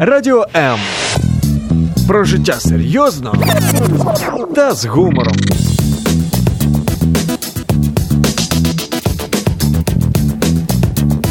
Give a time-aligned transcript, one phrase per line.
[0.00, 0.78] Радіо М.
[2.08, 3.34] Про життя серйозно
[4.54, 5.36] та з гумором.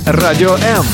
[0.06, 0.86] Радіо М.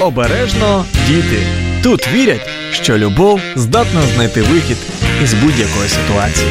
[0.00, 1.38] Обережно діти.
[1.82, 4.76] Тут вірять, що любов здатна знайти вихід
[5.24, 6.50] із будь-якої ситуації.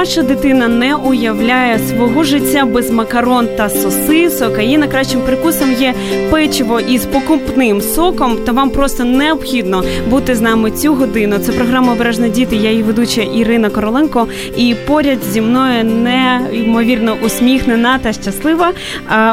[0.00, 5.94] Ваша дитина не уявляє свого життя без макарон та сосисок, а її найкращим прикусом є
[6.30, 11.38] печиво із покупним соком, то вам просто необхідно бути з нами цю годину.
[11.38, 12.56] Це програма Обережна діти.
[12.56, 14.28] Я її ведуча Ірина Короленко.
[14.56, 18.72] І поряд зі мною неймовірно усміхнена та щаслива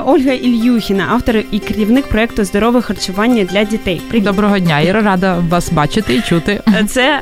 [0.06, 4.02] Ольга Ільюхіна, автор і керівник проекту Здорове харчування для дітей.
[4.09, 4.26] Привіт.
[4.26, 6.62] Доброго дня, Іра, рада вас бачити і чути.
[6.88, 7.20] Це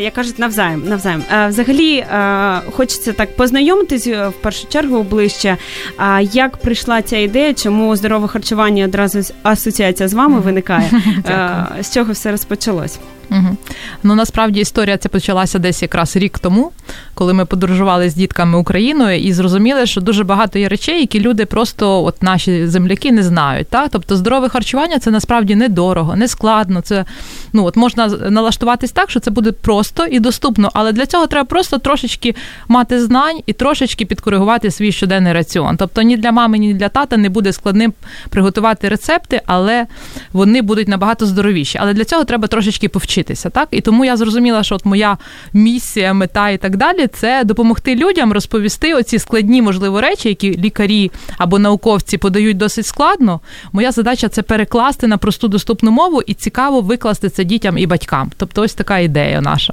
[0.00, 0.82] як кажуть, навзаєм.
[0.88, 1.22] навзаєм.
[1.32, 5.56] Е, взагалі е, хочеться так познайомитись в першу чергу ближче.
[5.96, 7.54] А як прийшла ця ідея?
[7.54, 10.90] Чому здорове харчування одразу асоціація з вами виникає?
[11.80, 12.98] З чого все розпочалось?
[13.32, 13.56] Угу.
[14.02, 16.72] Ну насправді історія ця почалася десь якраз рік тому,
[17.14, 21.46] коли ми подорожували з дітками Україною і зрозуміли, що дуже багато є речей, які люди
[21.46, 23.68] просто, от наші земляки, не знають.
[23.68, 23.88] Так?
[23.90, 26.80] Тобто здорове харчування це насправді недорого, не складно.
[26.80, 27.04] Це
[27.52, 31.44] ну от можна налаштуватись так, що це буде просто і доступно, але для цього треба
[31.44, 32.34] просто трошечки
[32.68, 35.76] мати знань і трошечки підкоригувати свій щоденний раціон.
[35.76, 37.92] Тобто ні для мами, ні для тата не буде складним
[38.30, 39.86] приготувати рецепти, але
[40.32, 41.78] вони будуть набагато здоровіші.
[41.80, 43.50] Але для цього треба трошечки повчити вчитися.
[43.50, 45.18] Так і тому я зрозуміла, що от моя
[45.52, 51.10] місія, мета і так далі це допомогти людям розповісти оці складні, можливо, речі, які лікарі
[51.38, 53.40] або науковці подають досить складно.
[53.72, 58.30] Моя задача це перекласти на просту доступну мову і цікаво викласти це дітям і батькам.
[58.36, 59.72] Тобто, ось така ідея наша.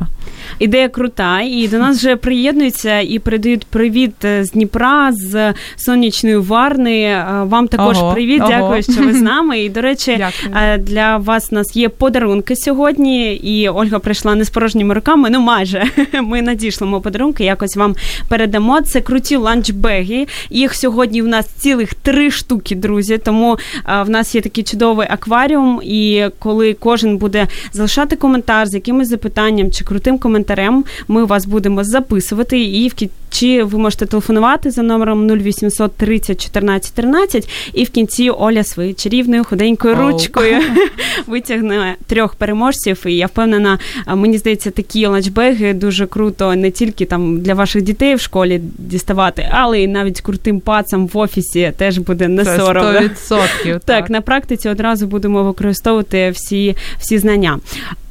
[0.60, 6.38] Ідея крута, і до нас вже приєднуються і передають привіт е, з Дніпра, з сонячної
[6.38, 7.02] Варни.
[7.02, 8.42] Е, вам також ого, привіт.
[8.42, 8.50] Ого.
[8.50, 9.60] Дякую, що ви з нами.
[9.60, 10.64] І до речі, Дякую.
[10.64, 15.30] Е, для вас у нас є подарунки сьогодні і Ольга прийшла не з порожніми руками.
[15.30, 15.84] Ну майже
[16.24, 17.44] ми надійшлимо подарунки.
[17.44, 17.96] Якось вам
[18.30, 18.82] передамо.
[18.82, 20.28] Це круті ланчбеги.
[20.50, 23.18] Їх сьогодні в нас цілих три штуки, друзі.
[23.18, 23.58] Тому
[24.06, 25.82] в нас є такий чудовий акваріум.
[25.84, 31.84] І коли кожен буде залишати коментар з якимось запитанням чи крутим коментарем, ми вас будемо
[31.84, 32.94] записувати і в
[33.30, 38.96] чи ви можете телефонувати за номером 0800 30 14 13 і в кінці Оля своєю
[38.96, 40.00] чарівною худенькою oh.
[40.00, 40.62] ручкою
[41.28, 43.04] витягне трьох переможців.
[43.06, 43.80] І я впевнена,
[44.16, 49.50] мені здається, такі ланчбеги дуже круто не тільки там для ваших дітей в школі діставати,
[49.52, 53.00] але й навіть крутим пацам в офісі теж буде не соромно.
[53.00, 53.10] 100%,
[53.64, 53.84] так.
[53.84, 57.60] так, на практиці одразу будемо використовувати всі, всі знання.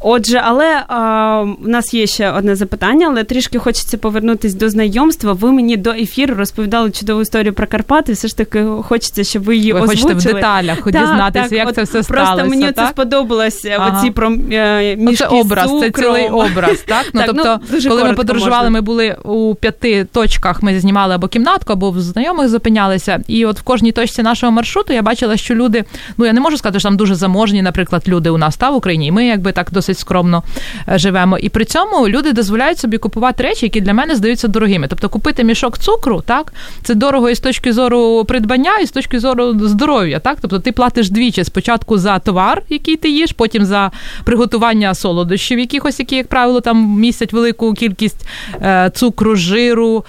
[0.01, 4.71] Отже, але а, в нас є ще одне запитання, але трішки хочеться повернутися до
[5.13, 5.49] знайомства.
[5.49, 8.13] Ви мені до ефіру розповідали чудову історію про Карпати.
[8.13, 10.15] Все ж таки хочеться, щоб ви її ви озвучили.
[10.15, 12.33] хочете в деталях так, дізнатися, як це все сталося.
[12.33, 12.77] Просто мені так?
[12.77, 13.65] це сподобалось.
[13.65, 13.99] Ага.
[13.99, 16.85] Оці про е, мішки Це образ, з це цілий образ.
[16.87, 18.71] Так, ну тобто, ну, коли ми подорожували, можна.
[18.71, 20.63] ми були у п'яти точках.
[20.63, 23.21] Ми знімали або кімнатку, або в знайомих зупинялися.
[23.27, 25.85] І от в кожній точці нашого маршруту я бачила, що люди,
[26.17, 28.77] ну я не можу сказати, що там дуже заможні, наприклад, люди у нас та в
[28.77, 29.07] Україні.
[29.07, 30.43] І ми якби так досить скромно
[30.89, 31.39] Е, живемо.
[31.39, 34.87] І при цьому люди дозволяють собі купувати речі, які для мене здаються дорогими.
[35.01, 39.21] Тобто купити мішок цукру, так це дорого і з точки зору придбання, і з точки
[39.21, 40.19] зору здоров'я.
[40.19, 43.91] Так, тобто ти платиш двічі спочатку за товар, який ти їш, потім за
[44.25, 48.29] приготування солодощів, якихось, які, як правило, там містять велику кількість
[48.63, 50.05] е, цукру, жиру,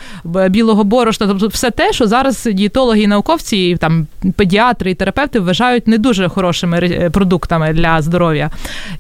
[0.49, 1.27] білого борошна.
[1.27, 5.97] Тобто, все те, що зараз дієтологи і науковці, і там педіатри і терапевти вважають не
[5.97, 8.51] дуже хорошими продуктами для здоров'я.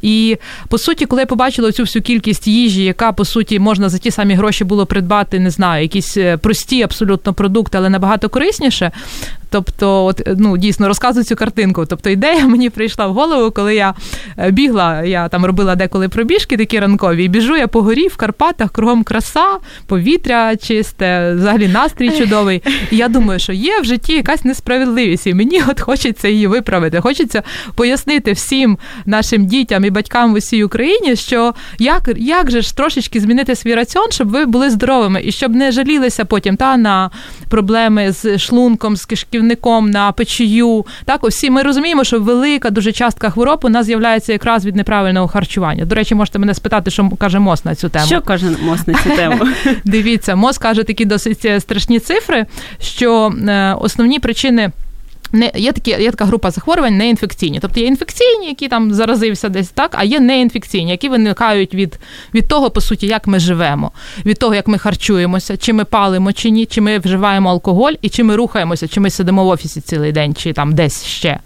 [0.01, 0.37] І
[0.67, 4.11] по суті, коли я побачила цю всю кількість їжі, яка по суті можна за ті
[4.11, 8.91] самі гроші було придбати, не знаю, якісь е, прості абсолютно продукти, але набагато корисніше
[9.49, 11.85] Тобто, от ну дійсно розказую цю картинку.
[11.85, 13.93] Тобто ідея мені прийшла в голову, коли я
[14.37, 15.03] е, бігла.
[15.03, 19.03] Я там робила деколи пробіжки такі ранкові, і біжу я по горі в Карпатах, кругом
[19.03, 19.45] краса,
[19.87, 22.63] повітря чисте, взагалі настрій чудовий.
[22.91, 27.01] І я думаю, що є в житті якась несправедливість, і мені от хочеться її виправити.
[27.01, 27.43] Хочеться
[27.75, 33.19] пояснити всім нашим дітям і батькам в усій Україні, що як як же ж трошечки
[33.19, 37.11] змінити свій раціон, щоб ви були здоровими і щоб не жалілися потім та на
[37.49, 39.05] проблеми з шлунком, з
[39.39, 40.85] кишківником, на печію.
[41.05, 45.27] Так, усі ми розуміємо, що велика дуже частка хвороб у нас з'являється якраз від неправильного
[45.27, 45.85] харчування.
[45.85, 48.05] До речі, можете мене спитати, що каже МОЗ на цю тему.
[48.05, 49.47] Що каже МОЗ на цю тему?
[49.85, 52.45] Дивіться, МОЗ каже такі досить страшні цифри,
[52.79, 54.71] що е, основні причини.
[55.31, 57.59] Не є такі, є така група захворювань неінфекційні.
[57.59, 61.99] Тобто є інфекційні, які там заразився десь так, а є неінфекційні, які виникають від
[62.33, 63.91] від того, по суті, як ми живемо,
[64.25, 68.09] від того, як ми харчуємося, чи ми палимо, чи ні, чи ми вживаємо алкоголь, і
[68.09, 71.39] чи ми рухаємося, чи ми сидимо в офісі цілий день, чи там десь ще.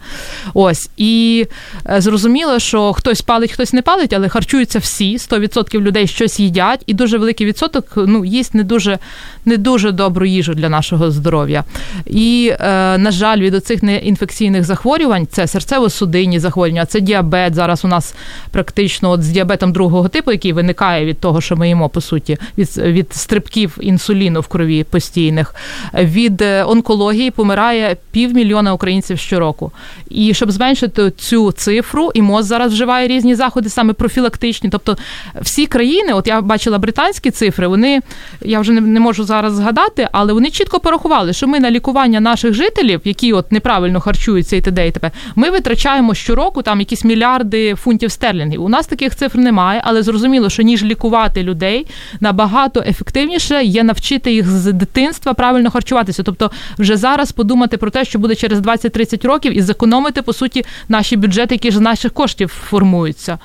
[0.54, 0.90] Ось.
[0.98, 1.46] І
[1.90, 6.84] е, зрозуміло, що хтось палить, хтось не палить, але харчуються всі, 100% людей щось їдять,
[6.86, 9.00] і дуже великий відсоток ну, їсть не дуже
[9.46, 11.64] не дуже добру їжу для нашого здоров'я.
[12.06, 17.56] І, е, на жаль, від оцих неінфекційних захворювань це серцево-судинні захворювання, це діабет.
[17.56, 18.16] Зараз у нас
[18.52, 22.38] практично от з діабетом другого типу, який виникає від того, що ми їмо по суті,
[22.58, 25.56] від від стрибків інсуліну в крові постійних,
[25.94, 29.72] від е, онкології помирає півмільйона українців щороку.
[30.10, 34.70] І щоб зменшити цю цифру, і МОЗ зараз вживає різні заходи, саме профілактичні.
[34.70, 34.98] Тобто
[35.42, 38.02] всі країни, от я бачила британські цифри, вони
[38.42, 42.20] я вже не, не можу зараз згадати, але вони чітко порахували, що ми на лікування
[42.20, 44.88] наших жителів, які от неправильно харчуються і т.д.
[44.88, 48.64] і т.п., Ми витрачаємо щороку там якісь мільярди фунтів стерлінгів.
[48.64, 51.88] У нас таких цифр немає, але зрозуміло, що ніж лікувати людей
[52.20, 56.24] набагато ефективніше є навчити їх з дитинства правильно харчуватися.
[56.24, 60.66] Тобто, вже зараз подумати про те, що буде через 20-30 років, і зекономити по суті
[60.90, 63.40] наші бюджети, які ж з наших коштів формуються.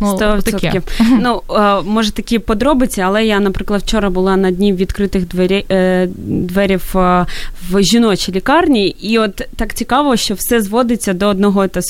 [0.00, 0.82] Ну, таке.
[1.20, 1.42] Ну,
[1.84, 6.82] може такі подробиці, але я, наприклад, вчора була на дні відкритих двері, е, дверів
[7.70, 11.80] в жіночій лікарні, і от так цікаво, що все зводиться до одного та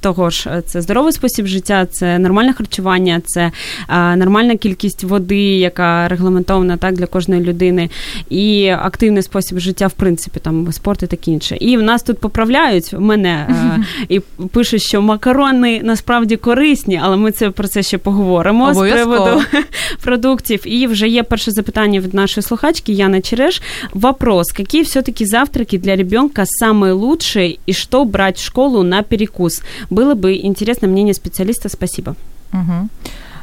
[0.00, 3.50] того ж, е, це здоровий спосіб життя, це нормальне харчування, це
[3.86, 7.90] а, нормальна кількість води, яка регламентована так для кожної людини,
[8.30, 11.56] і активний спосіб життя, в принципі, там спорт і таке інше.
[11.60, 14.20] І в нас тут поправляють мене е, і
[14.52, 19.42] пишуть, що макарони насправді корисні, але ми це про це ще поговоримо з приводу
[20.02, 20.60] продуктів.
[20.64, 23.62] І вже є перше запитання від нашої слухачки Яни Череш.
[23.94, 29.62] Вопрос: які все-таки завтраки для ребенка самые лучшие и что брать в школу на перекус?
[29.90, 31.68] Было бы интересно мнение специалиста.
[31.68, 32.16] Спасибо.
[32.52, 32.88] Угу.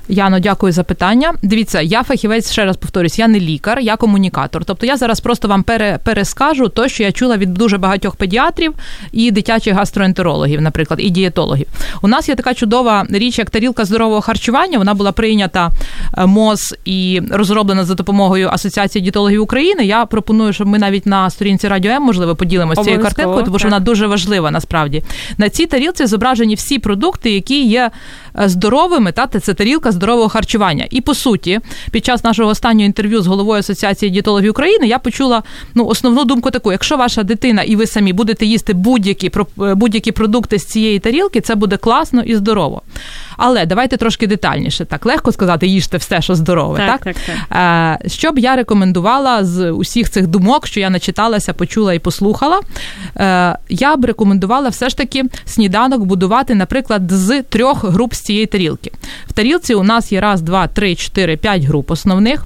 [0.07, 1.33] Яно, дякую за питання.
[1.43, 4.65] Дивіться, я фахівець, ще раз повторюсь, я не лікар, я комунікатор.
[4.65, 8.73] Тобто я зараз просто вам пере, перескажу то, що я чула від дуже багатьох педіатрів
[9.11, 11.67] і дитячих гастроентерологів, наприклад, і дієтологів.
[12.01, 14.77] У нас є така чудова річ, як тарілка здорового харчування.
[14.77, 15.71] Вона була прийнята
[16.17, 19.85] е, МОЗ і розроблена за допомогою Асоціації дієтологів України.
[19.85, 23.67] Я пропоную, щоб ми навіть на сторінці Радіо М, можливо, поділимося цією картинкою, тому що
[23.67, 25.03] вона дуже важлива насправді.
[25.37, 27.91] На цій тарілці зображені всі продукти, які є
[28.37, 29.11] здоровими.
[29.11, 30.87] Та це тарілка здорового харчування.
[30.89, 31.59] І по суті,
[31.91, 35.43] під час нашого останнього інтерв'ю з головою Асоціації дієтологів України я почула
[35.75, 40.11] ну основну думку таку: якщо ваша дитина і ви самі будете їсти будь-які е, будь-які
[40.11, 42.81] продукти з цієї тарілки, це буде класно і здорово.
[43.37, 44.85] Але давайте трошки детальніше.
[44.85, 46.77] Так легко сказати, їжте все, що здорове.
[46.77, 47.15] Так, так?
[47.15, 48.01] так, так.
[48.03, 52.59] Е, що б я рекомендувала з усіх цих думок, що я начиталася, почула і послухала.
[53.17, 58.45] Е, я б рекомендувала все ж таки сніданок будувати, наприклад, з трьох груп з цієї
[58.45, 58.91] тарілки.
[59.35, 62.45] Тарілці у нас є раз, два, три, чотири, п'ять груп основних.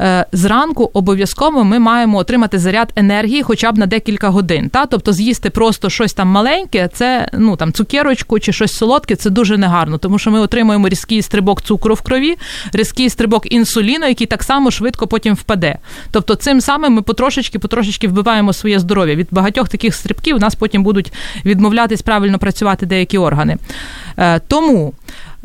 [0.00, 4.68] Е, зранку обов'язково ми маємо отримати заряд енергії, хоча б на декілька годин.
[4.68, 4.86] Та?
[4.86, 9.56] Тобто з'їсти просто щось там маленьке, це ну там цукерочку чи щось солодке, це дуже
[9.56, 12.36] негарно, тому що ми отримуємо різкий стрибок цукру в крові,
[12.72, 15.78] різкий стрибок інсуліну, який так само швидко потім впаде.
[16.10, 19.14] Тобто, цим самим ми потрошечки, потрошечки вбиваємо своє здоров'я.
[19.14, 21.12] Від багатьох таких стрибків у нас потім будуть
[21.44, 23.56] відмовлятись правильно працювати деякі органи.
[24.18, 24.92] Е, тому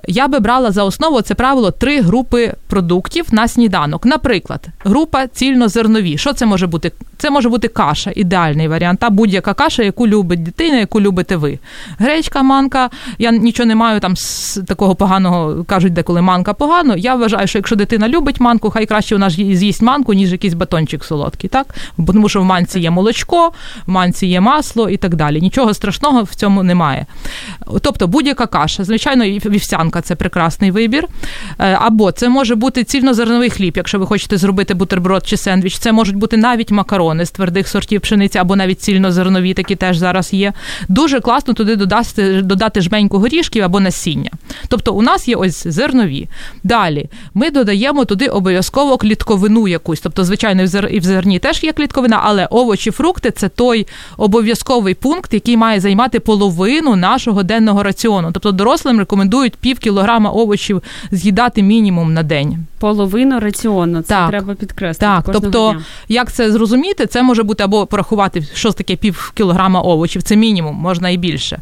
[0.08, 4.06] я би брала за основу це правило три групи продуктів на сніданок.
[4.06, 6.18] Наприклад, група цільнозернові.
[6.18, 6.92] Що це може бути?
[7.18, 9.00] Це може бути каша, ідеальний варіант.
[9.00, 11.60] Та будь-яка каша, яку любить дитина, яку любите ви.
[11.98, 12.90] Гречка, манка.
[13.18, 16.98] Я нічого не маю там з такого поганого, кажуть, деколи манка погано.
[16.98, 20.54] Я вважаю, що якщо дитина любить манку, хай краще вона ж з'їсть манку, ніж якийсь
[20.54, 21.50] батончик солодкий.
[21.50, 21.68] Так?
[22.08, 23.52] Тому що в манці є молочко,
[23.86, 25.42] в манці є масло і так далі.
[25.42, 27.06] Нічого страшного в цьому немає.
[27.82, 31.08] Тобто будь-яка каша, звичайно, і вівсянка вівсянка це прекрасний вибір.
[31.60, 35.78] Е, або це може бути цільнозерновий хліб, якщо ви хочете зробити бутерброд чи сендвіч.
[35.78, 40.34] Це можуть бути навіть макарони з твердих сортів пшениці, або навіть цільнозернові, такі теж зараз
[40.34, 40.54] є.
[40.90, 44.32] Дуже класно туди додати, додати жменьку горішків або насіння.
[44.68, 46.28] Тобто у нас є ось зернові.
[46.64, 50.00] Далі ми додаємо туди обов'язково клітковину якусь.
[50.00, 55.34] Тобто, звичайно, і в зерні теж є клітковина, але овочі, фрукти це той обов'язковий пункт,
[55.34, 58.32] який має займати половину нашого денного раціону.
[58.32, 62.66] Тобто дорослим рекомендують пів кілограма овочів з'їдати мінімум на день.
[62.80, 64.30] Половину раціону, це так.
[64.30, 65.06] треба підкреслити.
[65.06, 65.84] Так, тобто, дня.
[66.10, 70.76] як це зрозуміти, це може бути або порахувати, що таке пів кілограма овочів, це мінімум,
[70.76, 71.60] можна і більше.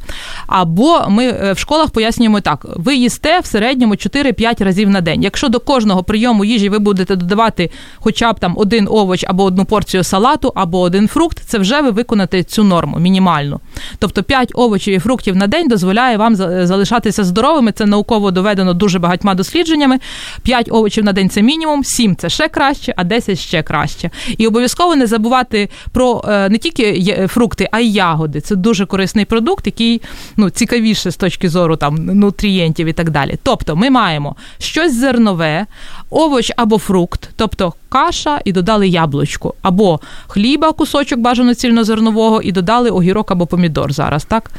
[0.48, 5.24] Або ми е, в школах пояснюємо так: ви їсте в середньому 4-5 разів на день.
[5.24, 9.66] Якщо до кожного прийому їжі ви будете додавати хоча б там один овоч або одну
[9.66, 13.60] порцію салату, або один фрукт, це вже ви виконаєте цю норму мінімальну.
[14.00, 17.72] Тобто 5 овочів і фруктів на день дозволяє вам залишатися здоровими.
[17.72, 20.00] Це науково доведено дуже багатьма дослідженнями.
[20.44, 24.10] 5 овочів на день це мінімум, 7 це ще краще, а 10 ще краще.
[24.38, 28.42] І обов'язково не забувати про е, не тільки фрукти, а й ягоди.
[28.42, 30.01] Це дуже корисний продукт, який
[30.38, 33.38] ну цікавіше з точки зору там нутрієнтів і так далі.
[33.44, 35.66] Тобто, ми маємо щось зернове,
[36.10, 42.89] овоч або фрукт, тобто каша і додали яблучко, або хліба, кусочок бажано цільнозернового, і додали
[42.89, 44.51] огірок або помідор зараз, так?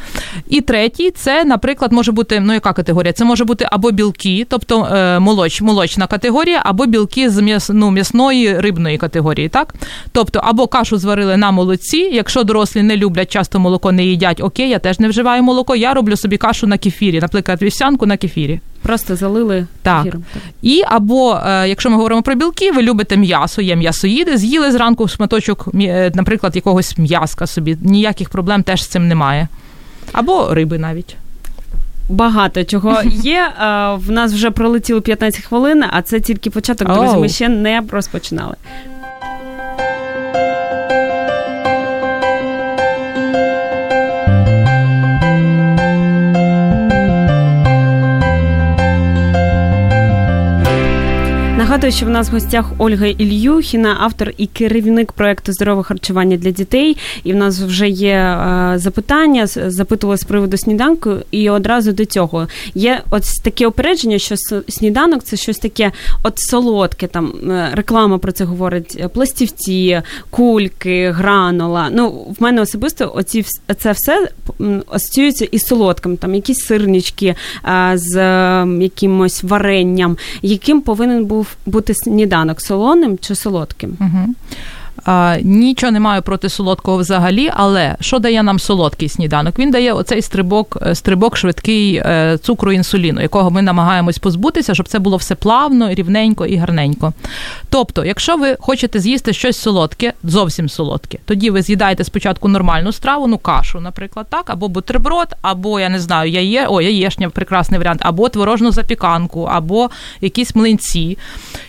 [0.48, 3.12] І третій це, наприклад, може бути, ну яка категорія?
[3.12, 7.90] Це може бути або білки, тобто е, молоч, молочна категорія, або білки з м'яс, ну,
[7.90, 9.74] м'ясної рибної категорії, так?
[10.12, 12.10] Тобто, або кашу зварили на молоці.
[12.12, 15.94] Якщо дорослі не люблять часто молоко, не їдять, окей, я теж не вживаю молоко, я
[15.94, 18.60] роблю собі кашу на кефірі, наприклад, вівсянку на кефірі.
[18.82, 20.00] Просто залили так.
[20.00, 20.24] ефіром.
[20.62, 25.08] І або, е, якщо ми говоримо про білки, ви любите м'ясо, є м'ясоїди, з'їли зранку
[25.08, 27.76] шматочок, е, наприклад, якогось м'яска собі.
[27.80, 29.48] Ніяких проблем теж з цим немає.
[30.12, 31.16] Або риби навіть.
[32.08, 33.52] Багато чого є.
[33.60, 37.16] Е, в нас вже пролетіло 15 хвилин, а це тільки початок, друзі.
[37.16, 38.54] Ми ще не розпочинали.
[51.70, 56.50] Нагадую, що в нас в гостях Ольга Ільюхіна, автор і керівник проекту здорове харчування для
[56.50, 56.96] дітей.
[57.24, 62.48] І в нас вже є е, запитання, запитували з приводу сніданку, і одразу до цього
[62.74, 64.34] є ось таке опередження, що
[64.68, 67.06] сніданок це щось таке от солодке.
[67.06, 71.88] Там е, реклама про це говорить: е, пластівці, кульки, гранула.
[71.92, 73.44] Ну, в мене особисто оці
[73.78, 74.28] це все
[74.86, 77.34] асоціюється із солодким, там якісь сирнички
[77.94, 78.16] з
[78.80, 83.96] якимось варенням, яким повинен був бути сніданок солоним чи солодким?
[84.00, 84.34] Угу.
[85.42, 89.58] Нічого не маю проти солодкого взагалі, але що дає нам солодкий сніданок?
[89.58, 94.88] Він дає оцей стрибок, е, стрибок швидкий е, цукру інсуліну, якого ми намагаємось позбутися, щоб
[94.88, 97.12] це було все плавно, рівненько і гарненько.
[97.68, 103.26] Тобто, якщо ви хочете з'їсти щось солодке, зовсім солодке, тоді ви з'їдаєте спочатку нормальну страву,
[103.26, 108.00] ну кашу, наприклад, так, або бутерброд, або я не знаю, яє, о, яєшня, прекрасний варіант,
[108.04, 109.90] або творожну запіканку, або
[110.20, 111.18] якісь млинці.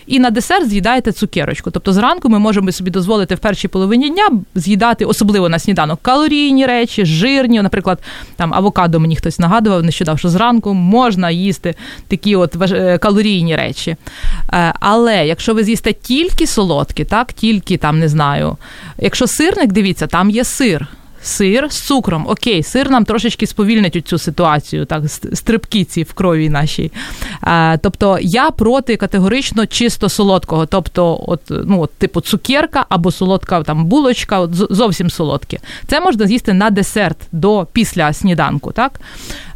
[0.08, 1.72] І на десерт з'їдаєте цукерочку.
[1.72, 6.00] Тобто зранку ми можемо собі дозволити дозволити в першій половині дня з'їдати, особливо на сніданок,
[6.02, 7.62] калорійні речі, жирні.
[7.62, 8.00] Наприклад,
[8.36, 11.76] там авокадо мені хтось нагадував, нещодавно, що зранку можна їсти
[12.08, 13.96] такі от е, калорійні речі.
[14.54, 18.58] Е, але якщо ви з'їсте тільки солодкі, так, тільки там не знаю,
[18.98, 20.88] якщо сирник, дивіться, там є сир
[21.22, 22.26] сир з цукром.
[22.28, 26.92] Окей, сир нам трошечки сповільнить цю ситуацію, так, стрибки ці в крові нашій.
[27.42, 30.66] А, Тобто я проти категорично чисто солодкого.
[30.66, 35.60] Тобто, от, ну, от, типу цукерка або солодка там булочка, от, зовсім солодке.
[35.88, 38.72] Це можна з'їсти на десерт до після сніданку.
[38.72, 39.02] так?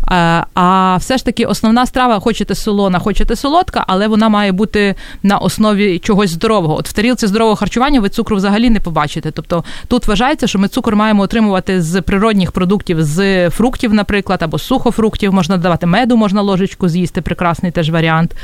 [0.07, 5.37] А все ж таки основна страва, хочете солона, хочете солодка, але вона має бути на
[5.37, 6.77] основі чогось здорового.
[6.77, 9.31] От в тарілці здорового харчування ви цукру взагалі не побачите.
[9.31, 14.59] Тобто тут вважається, що ми цукор маємо отримувати з природних продуктів, з фруктів, наприклад, або
[14.59, 18.35] сухофруктів, можна давати меду, можна ложечку з'їсти, прекрасний теж варіант.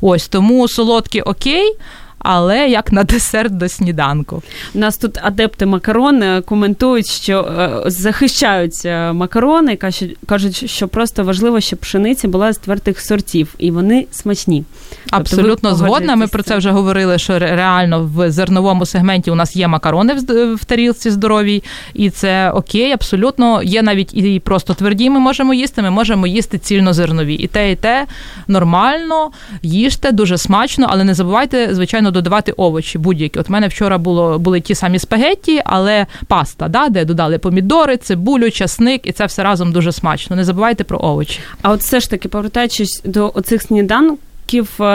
[0.00, 1.76] Ось тому солодкі окей
[2.22, 4.42] але як на десерт до сніданку.
[4.74, 9.78] У нас тут адепти макарон е, коментують, що е, захищають макарони,
[10.26, 14.64] кажуть, що просто важливо, щоб пшениця була з твердих сортів, і вони смачні.
[15.04, 16.16] Тобто Абсолютно згодна.
[16.16, 20.14] Ми про це вже говорили, що реально в зерновому сегменті у нас є макарони
[20.54, 21.62] в тарілці здоровій,
[21.94, 23.62] і це окей, абсолютно.
[23.62, 25.10] Є навіть і просто тверді.
[25.10, 25.82] Ми можемо їсти.
[25.82, 27.34] Ми можемо їсти цільнозернові.
[27.34, 28.06] І те, і те
[28.48, 29.30] нормально,
[29.62, 33.38] їжте дуже смачно, але не забувайте, звичайно додавати овочі будь-які.
[33.38, 37.96] От в мене вчора було були ті самі спагетті, але паста, да, де додали помідори,
[37.96, 40.36] цибулю, часник, і це все разом дуже смачно.
[40.36, 41.40] Не забувайте про овочі.
[41.62, 44.18] А от все ж таки, повертаючись до оцих сніданок,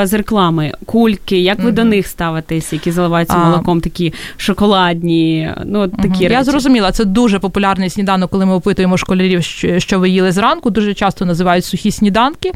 [0.03, 1.73] з реклами, кульки, як ви mm-hmm.
[1.73, 3.45] до них ставитесь, які заливаються а...
[3.45, 6.21] молоком, такі шоколадні, ну такі mm-hmm.
[6.21, 6.33] речі?
[6.33, 9.43] Я зрозуміла, це дуже популярний сніданок, коли ми опитуємо школярів,
[9.77, 10.69] що ви їли зранку.
[10.69, 12.51] Дуже часто називають сухі сніданки.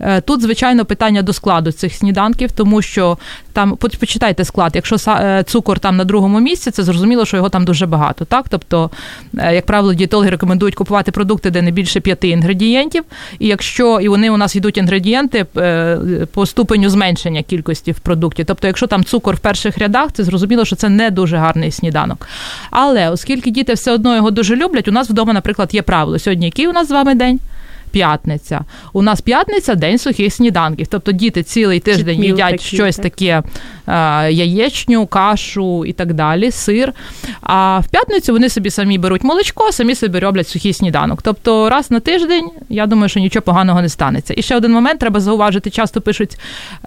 [0.00, 3.18] Е, тут, звичайно, питання до складу цих сніданків, тому що
[3.52, 4.72] там почитайте склад.
[4.74, 8.24] Якщо е, цукор там на другому місці, це зрозуміло, що його там дуже багато.
[8.24, 8.90] Так, тобто,
[9.38, 13.04] е, як правило, дієтологи рекомендують купувати продукти, де не більше п'яти інгредієнтів.
[13.38, 15.46] І якщо і вони у нас йдуть інгредієнти
[16.32, 18.44] по ступеню зменшення кількості в продукті.
[18.44, 22.28] Тобто, якщо там цукор в перших рядах, це зрозуміло, що це не дуже гарний сніданок.
[22.70, 26.18] Але оскільки діти все одно його дуже люблять, у нас вдома, наприклад, є правило.
[26.18, 27.40] Сьогодні який у нас з вами день?
[27.86, 28.64] П'ятниця.
[28.92, 30.86] У нас п'ятниця день сухих сніданків.
[30.86, 33.02] Тобто діти цілий тиждень Чітміл їдять такі, щось так.
[33.02, 33.42] таке
[33.88, 36.92] е, яєчню, кашу і так далі, сир.
[37.42, 41.22] А в п'ятницю вони собі самі беруть молочко, самі собі роблять сухий сніданок.
[41.22, 44.34] Тобто раз на тиждень, я думаю, що нічого поганого не станеться.
[44.36, 46.38] І ще один момент треба зауважити, часто пишуть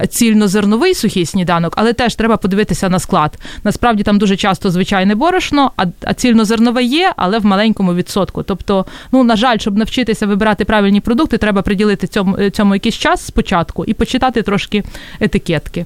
[0.09, 3.39] цільнозерновий сухий сніданок, але теж треба подивитися на склад.
[3.63, 8.43] Насправді там дуже часто звичайне борошно, а, а цільнозернове є, але в маленькому відсотку.
[8.43, 12.75] Тобто, ну на жаль, щоб навчитися вибирати правильні харчовні продукти, треба приділити цьому е, цьому
[12.75, 14.83] якийсь час спочатку і почитати трошки
[15.19, 15.85] етикетки.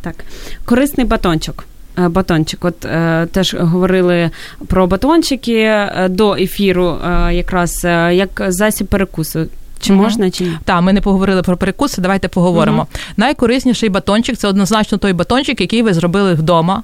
[0.00, 0.24] Так,
[0.64, 1.64] корисний батончик.
[1.98, 4.30] Е, батончик, от е, теж говорили
[4.66, 9.46] про батончики е, до ефіру, е, якраз як засіб перекусу.
[9.80, 10.02] Чи угу.
[10.02, 10.58] можна чи ні?
[10.64, 12.02] Так, ми не поговорили про перекуси.
[12.02, 12.78] Давайте поговоримо.
[12.78, 12.88] Угу.
[13.16, 16.82] Найкорисніший батончик це однозначно той батончик, який ви зробили вдома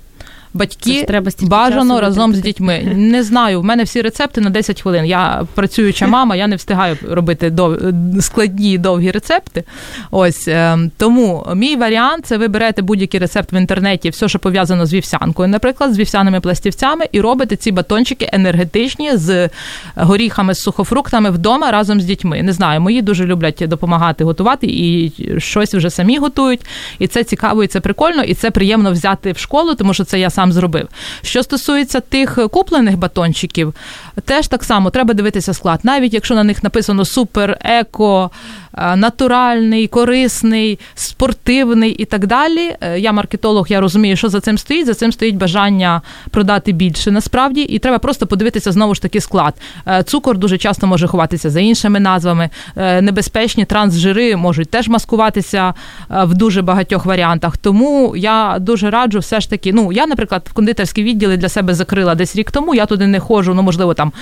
[0.55, 2.83] батьки треба бажано разом з дітьми.
[2.97, 5.05] Не знаю, в мене всі рецепти на 10 хвилин.
[5.05, 7.79] Я працююча мама, я не встигаю робити дов...
[8.21, 9.65] складні довгі рецепти.
[10.11, 14.87] Ось е, тому мій варіант це ви берете будь-який рецепт в інтернеті, все, що пов'язано
[14.87, 19.49] з вівсянкою, наприклад, з вівсяними пластівцями, і робите ці батончики енергетичні з
[19.95, 22.43] горіхами, з сухофруктами вдома разом з дітьми.
[22.43, 26.61] Не знаю, мої дуже люблять допомагати готувати і щось вже самі готують.
[26.99, 30.21] І це цікаво, і це прикольно, і це приємно взяти в школу, тому що це
[30.21, 30.89] я сам сам зробив.
[31.23, 33.75] Що стосується тих куплених батончиків,
[34.25, 38.31] теж так само треба дивитися склад, навіть якщо на них написано супер, еко.
[38.79, 42.77] Е, натуральний, корисний, спортивний і так далі.
[42.81, 44.87] Е, я маркетолог, я розумію, що за цим стоїть.
[44.87, 49.55] За цим стоїть бажання продати більше насправді, і треба просто подивитися знову ж таки склад.
[49.89, 52.51] Е, цукор дуже часто може ховатися за іншими назвами.
[52.77, 55.75] Небезпечні трансжири можуть теж маскуватися
[56.09, 57.57] в дуже багатьох варіантах.
[57.57, 59.73] Тому я дуже раджу, все ж таки.
[59.73, 62.75] Ну я, наприклад, в кондитерські відділи для себе закрила десь рік тому.
[62.75, 63.55] Я туди не ходжу.
[63.55, 64.13] Ну можливо, там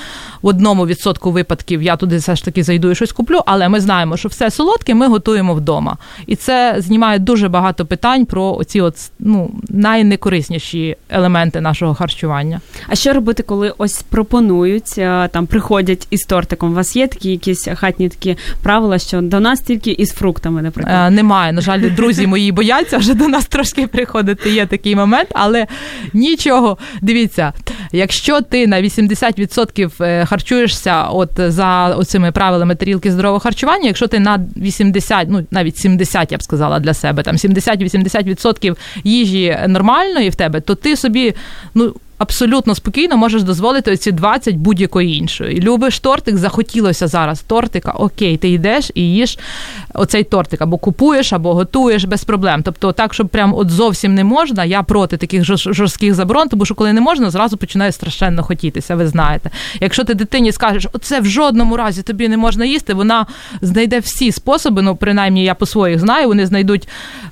[0.43, 3.81] в одному відсотку випадків я туди все ж таки зайду і щось куплю, але ми
[3.81, 5.97] знаємо, що все солодке ми готуємо вдома.
[6.27, 12.61] І це знімає дуже багато питань про оці от, ну, найнекорисніші елементи нашого харчування.
[12.89, 16.71] А що робити, коли ось пропонують, е, там приходять із тортиком?
[16.71, 20.97] У вас є такі якісь хатні такі правила, що до нас тільки із фруктами, наприклад?
[21.07, 21.53] Е, немає.
[21.53, 24.51] На жаль, друзі мої бояться вже до нас трошки приходити.
[24.51, 25.67] Є такий момент, але
[26.13, 26.79] нічого.
[27.03, 27.53] Дивіться,
[27.93, 34.19] якщо ти на 80% е, харчуєшся от за оцими правилами тарілки здорового харчування, якщо ти
[34.19, 40.35] на 80, ну навіть 70, я б сказала для себе, там 70-80% їжі нормальної в
[40.35, 41.35] тебе, то ти собі,
[41.75, 45.61] ну абсолютно спокійно можеш дозволити оці 20 будь-якої іншої.
[45.61, 47.93] Любиш тортик, захотілося зараз тортика.
[47.93, 49.39] Окей, ти йдеш і їш
[49.95, 52.63] оцей тортик, або купуєш, або готуєш без проблем.
[52.63, 54.65] Тобто, так, щоб прям от зовсім не можна.
[54.65, 58.97] Я проти таких жорстких заборон, тому що коли не можна, зразу починає страшенно хотітися.
[58.97, 59.51] Ви знаєте.
[59.81, 63.27] Якщо ти дитині скажеш, оце в жодному разі тобі не можна їсти, вона
[63.63, 64.83] знайде всі способи.
[64.83, 66.89] Ну, принаймні, я по своїх знаю, вони знайдуть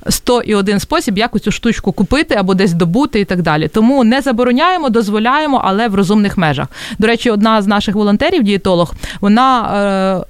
[0.09, 3.69] 100 і один спосіб, як цю штучку купити або десь добути і так далі.
[3.69, 6.69] Тому не забороняємо дозволяємо, дозволяємо, але в розумних межах.
[6.99, 9.61] До речі, одна з наших волонтерів, дієтолог, вона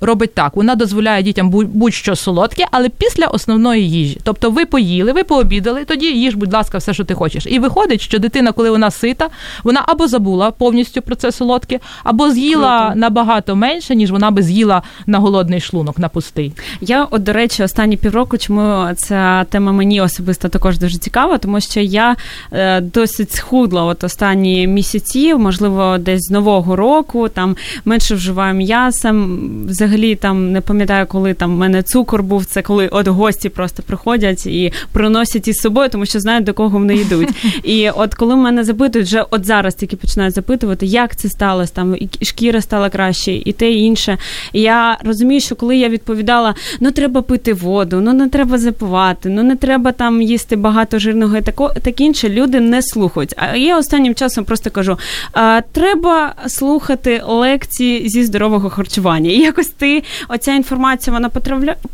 [0.01, 4.21] е, робить так: вона дозволяє дітям будь-що солодке, але після основної їжі.
[4.23, 7.47] Тобто, ви поїли, ви пообідали, тоді їж, будь ласка, все, що ти хочеш.
[7.47, 9.29] І виходить, що дитина, коли вона сита,
[9.65, 12.99] вона або забула повністю про це солодке, або з'їла Круто.
[12.99, 16.53] набагато менше, ніж вона би з'їла на голодний шлунок, на пустий.
[16.81, 21.61] Я, от, до речі, останні півроку, чому ця тема мені особисто також дуже цікава, тому
[21.61, 22.17] що я
[22.53, 28.55] е, досить схудла от останні останні місяці, можливо, десь з нового року, там менше вживаю
[28.55, 29.15] м'яса.
[29.67, 32.45] Взагалі там не пам'ятаю, коли там в мене цукор був.
[32.45, 36.79] Це коли от гості просто приходять і приносять із собою, тому що знають до кого
[36.79, 37.29] вони йдуть.
[37.65, 41.97] І от коли мене запитують, вже от зараз тільки починають запитувати, як це сталося, там
[41.97, 44.19] і шкіра стала краще, і те і інше.
[44.53, 49.29] І я розумію, що коли я відповідала, ну треба пити воду, ну не треба запивати,
[49.29, 53.35] ну не треба там їсти багато жирного і тако, так інше, люди не слухають.
[53.37, 54.99] А я останнім часом просто кажу:
[55.33, 59.31] а, треба слухати лекції зі здорового харчування.
[59.31, 61.29] І якось ти оця інформація вона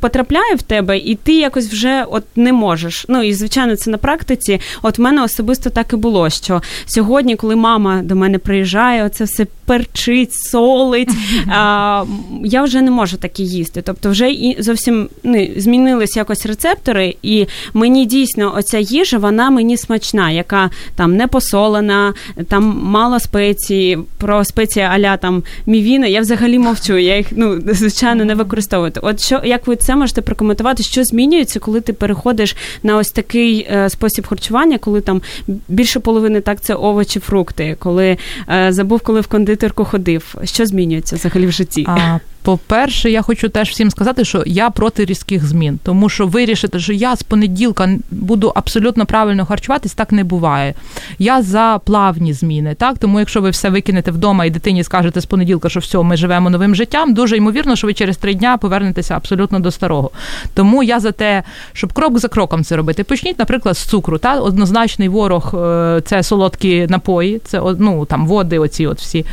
[0.00, 3.06] потрапляє в тебе, і ти якось вже от не можеш.
[3.08, 4.60] Ну і звичайно, це на практиці.
[4.82, 6.30] От в мене особисто так і було.
[6.30, 11.10] Що сьогодні, коли мама до мене приїжджає, оце все перчить, солить.
[11.48, 12.04] А,
[12.44, 13.82] Я вже не можу таке їсти.
[13.82, 19.76] Тобто, вже і зовсім ну, змінились якось рецептори, і мені дійсно оця їжа, вона мені
[19.76, 22.14] смачна, яка там не посолена,
[22.48, 26.06] там мало спеції, про спеції аля там мівіна.
[26.06, 26.96] Я взагалі мовчу.
[26.98, 28.92] Я їх ну звичайно не використовую.
[29.02, 33.66] От що як ви це можете прокоментувати, що змінюється, коли ти переходиш на ось такий
[33.70, 35.22] е, спосіб харчування, коли там
[35.68, 38.16] більше половини так це овочі, фрукти, коли
[38.48, 40.34] е, забув, коли в кондитерку ходив.
[40.44, 41.84] Що змінюється взагалі в житті?
[41.88, 46.80] А, по-перше, я хочу теж всім сказати, що я проти різких змін, тому що вирішити,
[46.80, 50.74] що я з понеділка буду абсолютно правильно харчуватись, так не буває.
[51.18, 52.74] Я за плавні зміни.
[52.74, 56.16] Так, тому якщо ви все викинете вдома і дитині скажете з понеділка, що все, ми
[56.16, 60.10] живемо новим життям, дуже ймовірно, що ви через три дня повернетеся абсолютно до старого.
[60.54, 63.04] Тому я за те, щоб крок за кроком це робити.
[63.04, 64.18] Почніть, наприклад, з цукру.
[64.18, 69.26] Та однозначний ворог е, це солодкі напої, це ну, там води, оці от всі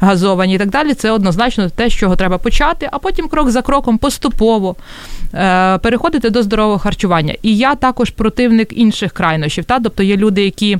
[0.00, 0.94] газовані і так далі.
[0.94, 4.76] Це однозначно те, з чого треба почати почати, а потім крок за кроком поступово
[5.34, 7.34] е, переходити до здорового харчування.
[7.42, 9.64] І я також противник інших крайнощів.
[9.64, 9.80] Та?
[9.80, 10.78] Тобто є люди, які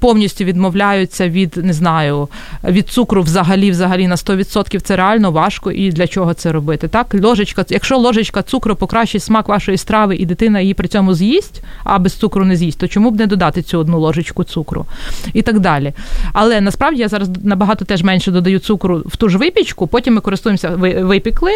[0.00, 2.28] повністю відмовляються від не знаю,
[2.64, 4.80] від цукру взагалі взагалі на 100%.
[4.80, 6.88] Це реально важко і для чого це робити.
[6.88, 11.62] Так, ложечка, якщо ложечка цукру покращить смак вашої страви, і дитина її при цьому з'їсть,
[11.84, 14.86] а без цукру не з'їсть, то чому б не додати цю одну ложечку цукру
[15.32, 15.92] і так далі.
[16.32, 20.20] Але насправді я зараз набагато теж менше додаю цукру в ту ж випічку, потім ми
[20.20, 20.70] користуємося
[21.08, 21.52] випікли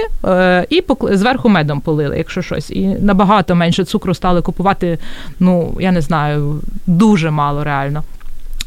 [0.70, 2.70] і і зверху медом полили, якщо щось.
[2.70, 4.98] І набагато менше цукру стали купувати.
[5.40, 8.02] Ну я не знаю, дуже мало реально.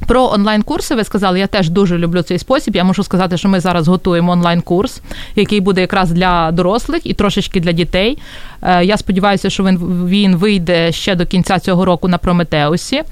[0.07, 2.75] Про онлайн-курси ви сказали, я теж дуже люблю цей спосіб.
[2.75, 5.01] Я можу сказати, що ми зараз готуємо онлайн-курс,
[5.35, 8.17] який буде якраз для дорослих і трошечки для дітей.
[8.61, 13.03] Е, я сподіваюся, що він він вийде ще до кінця цього року на Прометеусі.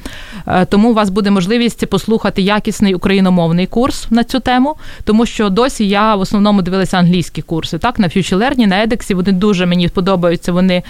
[0.48, 5.50] Е, тому у вас буде можливість послухати якісний україномовний курс на цю тему, тому що
[5.50, 7.78] досі я в основному дивилася англійські курси.
[7.78, 10.52] Так, на Future Learning, на Едексі вони дуже мені подобаються.
[10.52, 10.84] Вони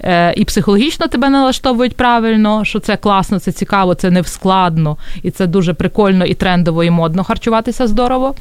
[0.00, 5.30] е, і психологічно тебе налаштовують правильно, що це класно, це цікаво, це не складно, і
[5.30, 8.34] це дуже прикольно і трендово, і модно харчуватися здорово.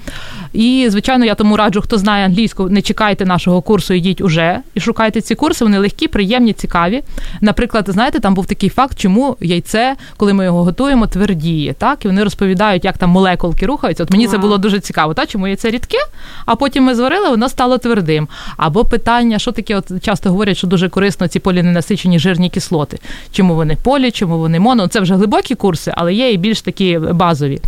[0.53, 4.79] І, звичайно, я тому раджу, хто знає англійську, не чекайте нашого курсу, йдіть уже і
[4.79, 5.56] шукайте ці курси.
[5.65, 7.03] Вони легкі, приємні, цікаві.
[7.41, 11.73] Наприклад, знаєте, там був такий факт, чому яйце, коли ми його готуємо, твердіє.
[11.73, 14.03] Так, і вони розповідають, як там молекулки рухаються.
[14.03, 15.13] От мені це було дуже цікаво.
[15.13, 15.29] Так?
[15.29, 15.97] Чому яйце рідке,
[16.45, 18.27] а потім ми зварили, воно стало твердим.
[18.57, 22.99] Або питання, що таке, от часто говорять, що дуже корисно ці поліненасичені жирні кислоти.
[23.31, 24.87] Чому вони полі, чому вони моно?
[24.87, 27.61] Це вже глибокі курси, але є і більш такі базові.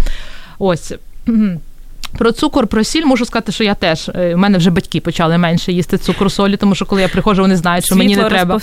[0.60, 0.94] Ось.
[2.18, 5.38] Про цукор, про сіль можу сказати, що я теж У е, мене вже батьки почали
[5.38, 8.30] менше їсти цукру солі, тому що коли я приходжу, вони знають, що Світло мені не
[8.30, 8.60] треба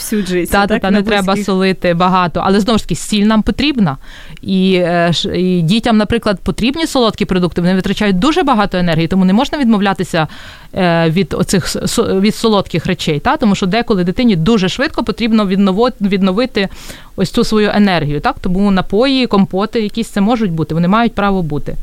[0.50, 2.42] та, та, та не треба солити багато.
[2.44, 3.96] Але знову ж таки, сіль нам потрібна.
[4.42, 7.60] І, е, і дітям, наприклад, потрібні солодкі продукти.
[7.60, 10.28] Вони витрачають дуже багато енергії, тому не можна відмовлятися
[10.74, 13.20] е, від оцих від солодких речей.
[13.20, 13.36] Та?
[13.36, 15.46] Тому що деколи дитині дуже швидко потрібно
[16.00, 16.68] відновити
[17.16, 18.20] ось цю свою енергію.
[18.20, 18.36] Так?
[18.40, 21.76] Тому напої, компоти, якісь це можуть бути, вони мають право бути.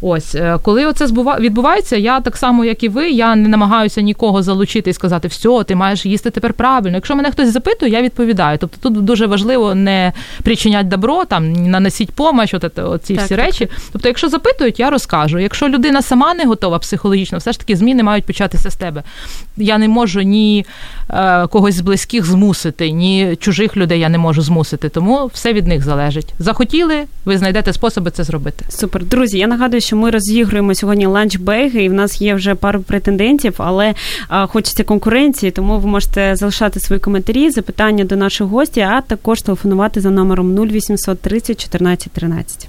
[0.00, 1.06] Ось е, коли оце
[1.38, 5.64] відбувається, я так само, як і ви, я не намагаюся нікого залучити і сказати, все,
[5.64, 6.96] ти маєш їсти тепер правильно.
[6.96, 8.58] Якщо мене хтось запитує, я відповідаю.
[8.58, 13.44] Тобто тут дуже важливо не причинять добро, там наносіть помощь, от, оці так, всі так,
[13.44, 13.68] речі.
[13.92, 15.38] Тобто, якщо запитують, я розкажу.
[15.38, 19.02] Якщо людина сама не готова психологічно, все ж таки зміни мають початися з тебе.
[19.56, 20.66] Я не можу ні
[21.10, 24.88] е, когось з близьких змусити, ні чужих людей я не можу змусити.
[24.88, 26.34] Тому все від них залежить.
[26.38, 28.64] Захотіли, ви знайдете способи це зробити.
[28.68, 29.38] Супер, друзі.
[29.38, 33.94] Я нагадую що ми розігруємо сьогодні ланчбеги, і в нас є вже пару претендентів, але
[34.28, 39.42] а, хочеться конкуренції, тому ви можете залишати свої коментарі, запитання до наших гостей, а також
[39.42, 42.68] телефонувати за номером 0800 30 14 13.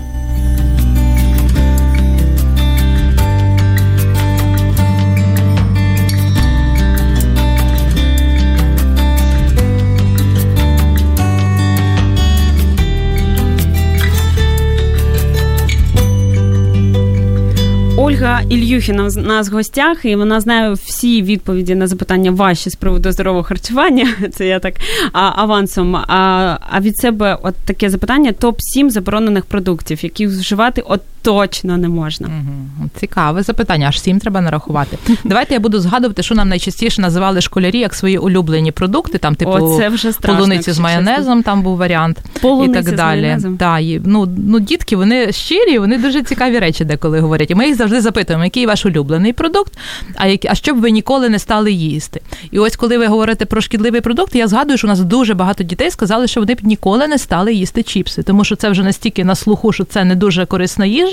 [18.19, 22.75] Ольга Ільюхіна в нас в гостях, і вона знає всі відповіді на запитання ваші з
[22.75, 24.07] приводу здорового харчування.
[24.31, 24.73] Це я так
[25.13, 25.95] а, авансом.
[25.95, 31.77] А а від себе от таке запитання: топ 7 заборонених продуктів, які вживати от точно
[31.77, 32.27] не можна.
[32.27, 32.89] Угу.
[32.99, 34.97] Цікаве запитання, аж сім треба нарахувати.
[35.23, 39.17] Давайте я буду згадувати, що нам найчастіше називали школярі як свої улюблені продукти.
[39.17, 42.95] Там, типу, О, це вже страшно, полуниці з майонезом, там був варіант Полуниці і так
[42.95, 43.37] далі.
[43.49, 47.51] Да, і, ну, ну, Дітки, вони щирі, вони дуже цікаві речі деколи говорять.
[47.51, 49.73] І ми їх завжди запитуємо, який ваш улюблений продукт,
[50.15, 52.21] а які, а щоб ви ніколи не стали їсти.
[52.51, 55.63] І ось коли ви говорите про шкідливий продукт, я згадую, що у нас дуже багато
[55.63, 59.23] дітей сказали, що вони б ніколи не стали їсти чіпси, тому що це вже настільки
[59.23, 61.08] на слуху, що це не дуже корисна їжа,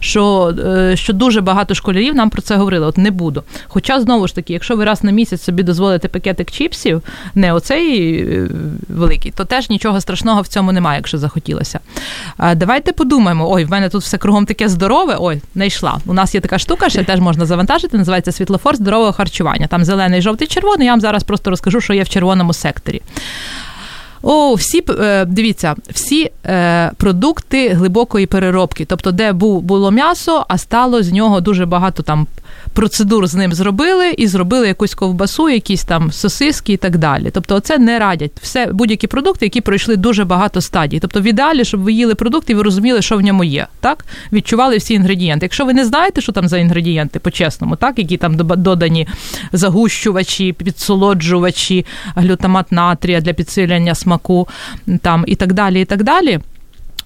[0.00, 2.86] що е, що дуже багато школярів нам про це говорили.
[2.86, 3.42] От не буду.
[3.68, 7.02] Хоча, знову ж таки, якщо ви раз на місяць собі дозволите пакетик чіпсів,
[7.34, 8.48] не оцей е,
[8.88, 11.80] великий, то теж нічого страшного в цьому немає, якщо захотілося.
[12.56, 15.16] Давайте подумаємо: ой, в мене тут все кругом таке здорове.
[15.18, 15.98] Ой, знайшла.
[16.06, 19.66] У нас є така штука, ще теж можна завантажити, називається світлофор здорового харчування.
[19.66, 20.86] Там зелений, жовтий, червоний.
[20.86, 23.02] Я вам зараз просто розкажу, що є в червоному секторі.
[24.22, 31.02] О, всі е, дивіться, всі е, продукти глибокої переробки, тобто, де було м'ясо, а стало
[31.02, 32.26] з нього дуже багато там
[32.78, 37.30] процедур з ним зробили і зробили якусь ковбасу, якісь там сосиски і так далі.
[37.32, 38.32] Тобто, це не радять.
[38.42, 40.98] Все будь-які продукти, які пройшли дуже багато стадій.
[41.00, 43.66] Тобто, в ідеалі, щоб ви їли продукт і ви розуміли, що в ньому є.
[43.80, 45.46] Так відчували всі інгредієнти.
[45.46, 49.08] Якщо ви не знаєте, що там за інгредієнти, по-чесному, так які там додані
[49.52, 54.48] загущувачі, підсолоджувачі, глютамат натрія для підсилення смаку,
[55.02, 56.40] там і так далі, і так далі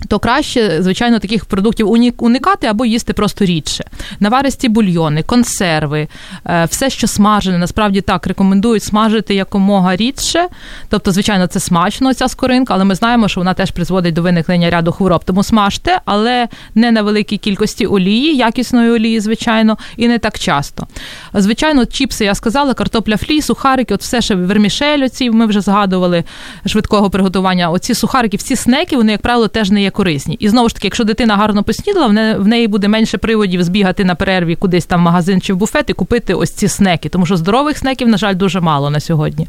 [0.08, 3.84] то краще, звичайно, таких продуктів уникати або їсти просто рідше.
[4.20, 6.08] Наваристі бульйони, консерви,
[6.46, 10.48] е, все, що смажене, насправді так рекомендують смажити якомога рідше.
[10.88, 14.70] Тобто, звичайно, це смачно, ця скоринка, але ми знаємо, що вона теж призводить до виникнення
[14.70, 15.24] ряду хвороб.
[15.24, 20.86] Тому смажте, але не на великій кількості олії, якісної олії, звичайно, і не так часто.
[21.34, 26.24] Звичайно, чіпси, я сказала, картопля флі, сухарики, от все ще вермішель, оці ми вже згадували
[26.66, 27.70] швидкого приготування.
[27.70, 30.36] Оці сухарики, всі снеки, вони, як правило, теж не є корисні.
[30.40, 34.14] І знову ж таки, якщо дитина гарно поснідала, в неї буде менше приводів збігати на
[34.14, 37.36] перерві кудись там в магазин чи в буфет і купити ось ці снеки, тому що
[37.36, 39.48] здорових снеків, на жаль, дуже мало на сьогодні.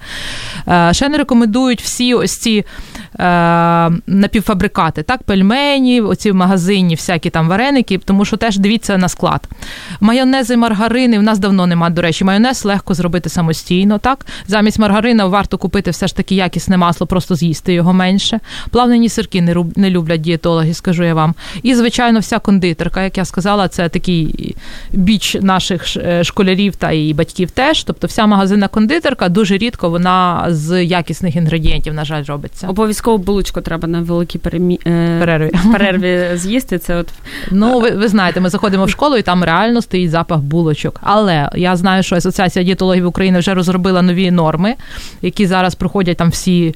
[0.68, 2.66] Е, ще не рекомендують всі ось ці
[4.08, 9.48] напівфабрикати, так, пельмені, оці в магазині, всякі там вареники, тому що теж дивіться на склад.
[10.00, 13.98] Майонези, маргарини, в нас давно немає, до речі, майонез легко зробити самостійно.
[13.98, 14.26] так.
[14.48, 18.40] Замість маргарина варто купити все ж таки якісне масло, просто з'їсти його менше.
[18.70, 19.42] Плавнені сирки
[19.76, 21.36] не люблять дієтологи, скажу я вам.
[21.64, 24.56] І, звичайно, вся кондитерка, як я сказала, це такий
[24.92, 27.84] біч наших е, школярів та і батьків теж.
[27.84, 32.68] Тобто, вся магазинна кондитерка дуже рідко вона з якісних інгредієнтів, на жаль, робиться.
[32.68, 34.80] Обов'язково булочку треба на великій перемі...
[34.88, 35.52] Е, перерві.
[35.72, 36.80] перерві з'їсти.
[36.80, 37.08] Це от
[37.52, 41.00] ну ви, ви знаєте, ми заходимо в школу і там реально стоїть запах булочок.
[41.04, 44.76] Але я знаю, що Асоціація дієтологів України вже розробила нові норми,
[45.22, 46.76] які зараз проходять там всі.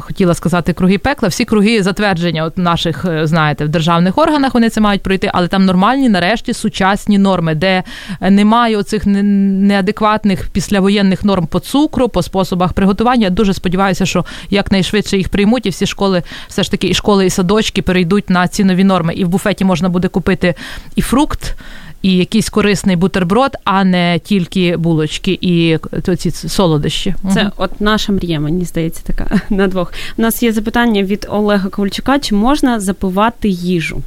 [0.00, 4.70] Хотіла сказати круги пекла, всі круги затвердження от наших, е, знаєте, в державних органах вони
[4.70, 7.82] це мають пройти, але там нормальні, нарешті, сучасні норми, де
[8.20, 13.24] немає оцих неадекватних післявоєнних норм по цукру, по способах приготування.
[13.24, 17.26] Я дуже сподіваюся, що якнайшвидше їх приймуть, і всі школи, все ж таки, і школи,
[17.26, 19.14] і садочки перейдуть на ці нові норми.
[19.14, 20.54] І в буфеті можна буде купити
[20.96, 21.56] і фрукт
[22.02, 25.78] і якийсь корисний бутерброд, а не тільки булочки і
[26.18, 27.14] ці солодощі.
[27.34, 27.50] Це угу.
[27.56, 29.92] от наша мрія, мені здається, така на двох.
[30.18, 34.02] У нас є запитання від Олега Ковальчука: чи можна запивати їжу?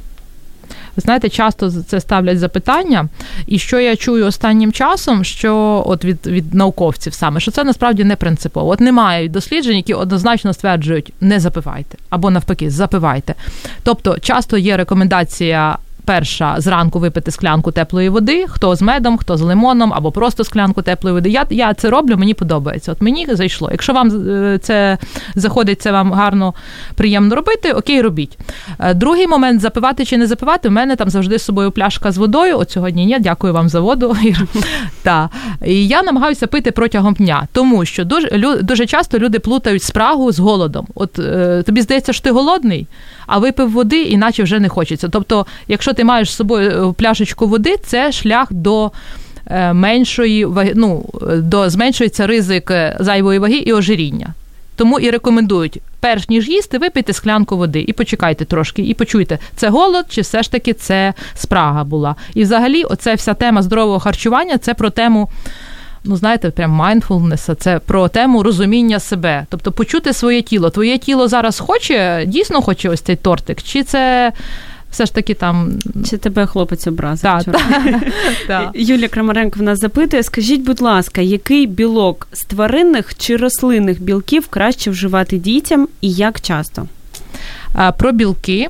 [0.96, 3.08] Ви знаєте, часто це ставлять запитання,
[3.46, 8.04] і що я чую останнім часом, що от від від науковців саме, що це насправді
[8.04, 8.70] не принципово.
[8.70, 13.34] От немає досліджень, які однозначно стверджують, не запивайте або навпаки, запивайте.
[13.82, 19.40] Тобто, часто є рекомендація перша зранку випити склянку теплої води, хто з медом, хто з
[19.40, 21.30] лимоном, або просто склянку теплої води.
[21.30, 22.92] Я я це роблю, мені подобається.
[22.92, 23.68] От мені зайшло.
[23.70, 24.98] Якщо вам е, це
[25.34, 26.54] заходить, це вам гарно
[26.94, 28.38] приємно робити, окей, робіть.
[28.78, 32.18] Е, другий момент запивати чи не запивати, в мене там завжди з собою пляшка з
[32.18, 32.58] водою.
[32.58, 34.16] От сьогодні ні, дякую вам за воду.
[35.02, 35.30] Та.
[35.66, 38.28] І я намагаюся пити протягом дня, тому що дуже
[38.62, 40.86] дуже часто люди плутають спрагу з голодом.
[40.94, 42.86] От е, тобі здається, що ти голодний,
[43.30, 45.08] а випив води, іначе вже не хочеться.
[45.08, 48.92] Тобто, якщо ти маєш з собою е, пляшечку води, це шлях до.
[49.46, 51.04] Е, меншої ну,
[51.36, 54.34] до зменшується ризик е, зайвої ваги і ожиріння.
[54.76, 59.68] Тому і рекомендують, перш ніж їсти, випийте склянку води і почекайте трошки, і почуйте, це
[59.68, 62.16] голод, чи все ж таки це спрага була.
[62.34, 65.28] І взагалі, оця вся тема здорового харчування це про тему
[66.04, 69.46] ну знаєте, прям mindfulness, це про тему розуміння себе.
[69.48, 70.70] Тобто почути своє тіло.
[70.70, 74.32] Твоє тіло зараз хоче, дійсно хоче ось цей тортик, чи це
[74.90, 75.78] все ж таки там.
[76.10, 77.30] Чи тебе хлопець образив?
[78.46, 84.02] Так, Юлія Крамаренко в нас запитує: скажіть, будь ласка, який білок з тваринних чи рослинних
[84.02, 86.86] білків краще вживати дітям і як часто?
[87.98, 88.68] Про білки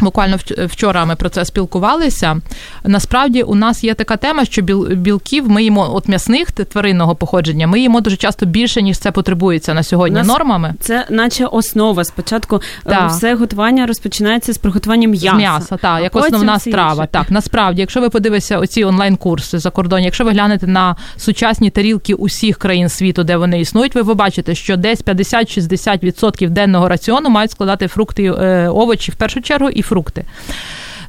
[0.00, 2.36] Буквально вчора ми про це спілкувалися.
[2.84, 7.66] Насправді у нас є така тема, що білків ми їмо от м'ясних тваринного походження.
[7.66, 10.22] Ми їмо дуже часто більше ніж це потребується на сьогодні.
[10.22, 12.04] Нормами це, наче основа.
[12.04, 13.04] Спочатку да.
[13.04, 15.36] Е, все готування розпочинається з приготуванням м'яса.
[15.36, 17.02] М'яса, так, як основна страва.
[17.02, 17.08] Інше.
[17.12, 22.14] Так, насправді, якщо ви подивитеся оці онлайн-курси за кордон, якщо ви глянете на сучасні тарілки
[22.14, 27.88] усіх країн світу, де вони існують, ви побачите, що десь 50-60% денного раціону мають складати
[27.88, 30.24] фрукти, е, овочі в першу чергу і фрукти.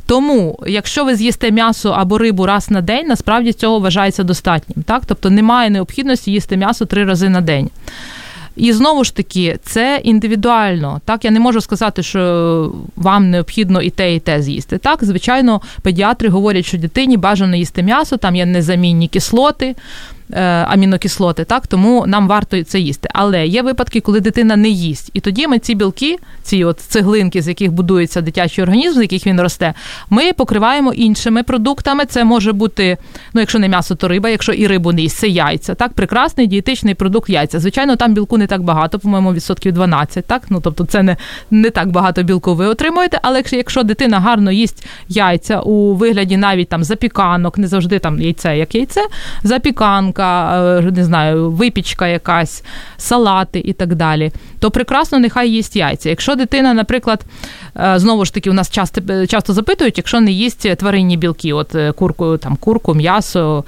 [0.05, 4.83] Тому, якщо ви з'їсте м'ясо або рибу раз на день, насправді цього вважається достатнім.
[4.83, 5.03] Так?
[5.05, 7.69] Тобто немає необхідності їсти м'ясо три рази на день.
[8.55, 11.01] І знову ж таки, це індивідуально.
[11.05, 14.77] Так, я не можу сказати, що вам необхідно і те, і те з'їсти.
[14.77, 19.75] Так, звичайно, педіатри говорять, що дитині бажано їсти м'ясо, там є незамінні кислоти.
[20.33, 23.09] Е, амінокислоти, так тому нам варто це їсти.
[23.13, 27.41] Але є випадки, коли дитина не їсть, і тоді ми ці білки, ці от цеглинки,
[27.41, 29.73] з яких будується дитячий організм, з яких він росте,
[30.09, 32.05] ми покриваємо іншими продуктами.
[32.05, 32.97] Це може бути,
[33.33, 35.75] ну якщо не м'ясо, то риба, якщо і рибу не їсть, це яйця.
[35.75, 37.59] Так, прекрасний дієтичний продукт яйця.
[37.59, 41.17] Звичайно, там білку не так багато, по-моєму, відсотків 12, Так, ну тобто, це не
[41.51, 43.19] не так багато білку ви отримуєте.
[43.21, 48.57] Але якщо, дитина гарно їсть яйця у вигляді навіть там запіканок, не завжди там яйце,
[48.57, 49.01] як яйце,
[49.43, 52.63] запіканка тарілка, е, не знаю, випічка якась,
[52.97, 56.09] салати і так далі, то прекрасно нехай їсть яйця.
[56.09, 57.25] Якщо дитина, наприклад,
[57.95, 61.91] знову ж таки, у нас часто часто запитують, якщо не їсть тваринні білки, от е,
[61.91, 63.63] курку, там курку, м'ясо,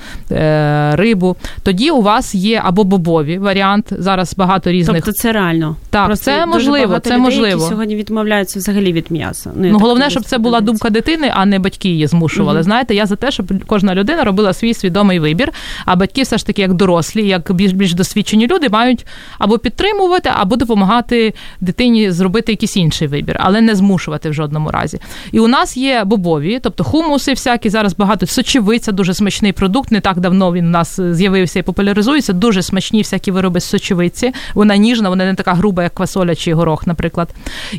[0.91, 3.93] рибу, тоді у вас є або бобові варіант.
[3.97, 5.05] Зараз багато різних.
[5.05, 5.75] Тобто це реально.
[5.89, 6.99] Так, Просто це можливо.
[6.99, 7.47] Це людей, можливо.
[7.47, 9.51] які сьогодні відмовляються взагалі від м'яса.
[9.55, 12.59] Ну, ну головне, щоб це була думка дитини, а не батьки її змушували.
[12.59, 12.63] Угу.
[12.63, 15.51] Знаєте, я за те, щоб кожна людина робила свій свідомий вибір,
[15.85, 19.05] а батьки все ж таки, як дорослі, як більш більш досвідчені люди, мають
[19.37, 24.99] або підтримувати, або допомагати дитині зробити якийсь інший вибір, але не змушувати в жодному разі.
[25.31, 29.91] І у нас є бобові, тобто хумуси, всякі зараз багато сочевиця, дуже смачний продукт.
[29.91, 32.33] Не так давно він у нас з'явився і популяризується.
[32.33, 34.33] Дуже смачні всякі вироби з сочевиці.
[34.53, 37.29] Вона ніжна, вона не така груба, як квасоля чи горох, наприклад.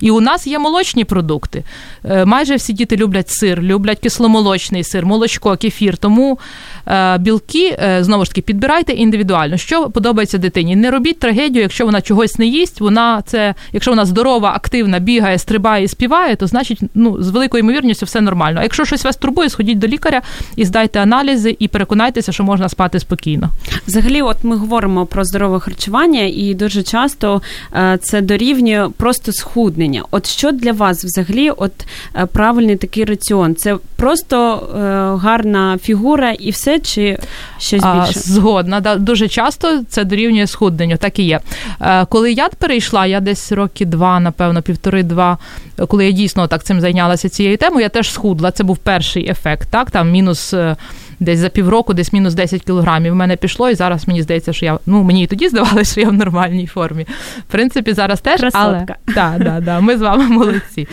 [0.00, 1.64] І у нас є молочні продукти.
[2.04, 5.96] Е, майже всі діти люблять сир, люблять кисломолочний сир, молочко, кефір.
[5.96, 6.38] Тому
[6.86, 10.76] е, білки е, знову ж таки підбирайте індивідуально, що подобається дитині.
[10.76, 12.80] Не робіть трагедію, якщо вона чогось не їсть.
[12.80, 17.60] Вона це, якщо вона здорова, активна, бігає, стрибає і співає, то значить, ну з великою
[17.60, 18.60] ймовірністю все нормально.
[18.60, 20.22] А якщо щось вас турбує, сходіть до лікаря
[20.56, 23.50] і здайте аналізи, і переконайтеся, що можна спати спокійно.
[23.86, 27.42] Взагалі, от ми говоримо про здорове харчування, і дуже часто
[27.74, 30.04] е, це дорівнює просто схуднення.
[30.10, 31.72] От що для вас взагалі, от
[32.16, 33.54] е, правильний такий раціон?
[33.54, 34.78] Це просто е,
[35.22, 37.18] гарна фігура і все, чи
[37.58, 38.20] щось більше?
[38.20, 41.40] Згодна, да, дуже часто це дорівнює схудненню, так і є.
[42.08, 45.38] Коли я перейшла, я десь роки два, напевно, півтори-два,
[45.92, 48.50] коли я дійсно так цим зайнялася цією темою, я теж схудла.
[48.50, 50.76] Це був перший ефект, так, там мінус е,
[51.20, 54.64] десь за півроку, десь мінус 10 кілограмів в мене пішло, і зараз мені здається, що
[54.64, 57.06] я ну мені і тоді здавалося, що я в нормальній формі.
[57.48, 60.88] В принципі, зараз теж але да, да, да, ми з вами молодці.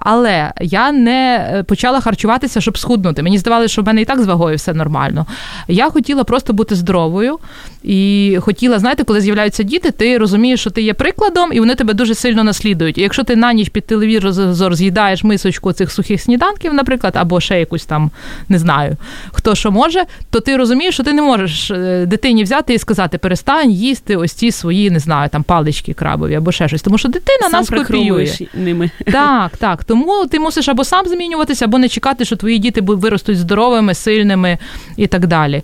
[0.00, 3.22] Але я не почала харчуватися, щоб схуднути.
[3.22, 5.26] Мені здавалося, що в мене і так з вагою все нормально.
[5.68, 7.38] Я хотіла просто бути здоровою
[7.82, 11.94] і хотіла, знаєте, коли з'являються діти, ти розумієш, що ти є прикладом, і вони тебе
[11.94, 12.98] дуже сильно наслідують.
[12.98, 17.58] І якщо ти на ніч під телевізор з'їдаєш мисочку цих сухих сніданків, наприклад, або ще
[17.58, 18.10] якусь там
[18.48, 18.96] не знаю,
[19.32, 23.18] хто що може, то ти розумієш, що ти не можеш е, дитині взяти і сказати,
[23.18, 26.82] перестань їсти ось ці свої, не знаю, там палички крабові або ще щось.
[26.82, 28.34] Тому що дитина сам нас копіює.
[28.54, 28.90] ними.
[29.12, 29.84] Так, так.
[29.84, 34.58] Тому ти мусиш або сам змінюватися, або не чекати, що твої діти виростуть здоровими, сильними
[34.96, 35.62] і так далі.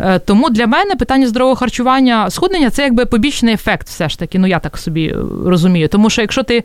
[0.00, 4.38] Е, тому для мене питання здорового харчування, схуднення це якби побічний ефект, все ж таки.
[4.38, 5.88] Ну я так собі е, розумію.
[5.88, 6.64] Тому що якщо ти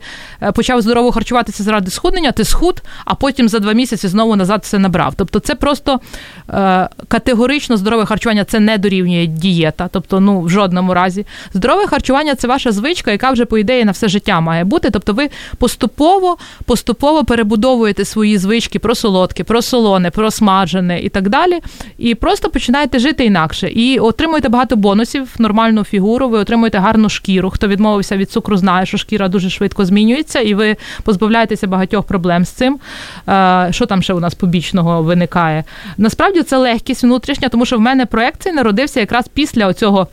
[0.54, 4.78] почав здорово харчуватися заради схуднення, ти схуд, а потім за два місяці знову назад все
[4.78, 5.14] набрав.
[5.16, 6.00] Тобто, це просто
[7.08, 11.26] категорично здорове харчування це не дорівнює дієта, тобто ну в жодному разі.
[11.54, 14.90] Здорове харчування це ваша звичка, яка вже по ідеї на все життя має бути.
[14.90, 21.28] Тобто, ви поступово поступово перебудовуєте свої звички про солодке, про солоне, про смажене і так
[21.28, 21.60] далі.
[21.98, 23.70] І просто починаєте жити інакше.
[23.70, 26.28] І отримуєте багато бонусів, нормальну фігуру.
[26.28, 27.50] Ви отримуєте гарну шкіру.
[27.50, 32.44] Хто відмовився від цукру, знає, що шкіра дуже швидко змінюється, і ви позбавляєтеся багатьох проблем
[32.44, 32.78] з цим.
[33.70, 35.64] Що там ще у нас побічного виникає?
[35.98, 40.08] Насправді це легкість внутрішня, тому що в мене проект цей народився якраз після оцього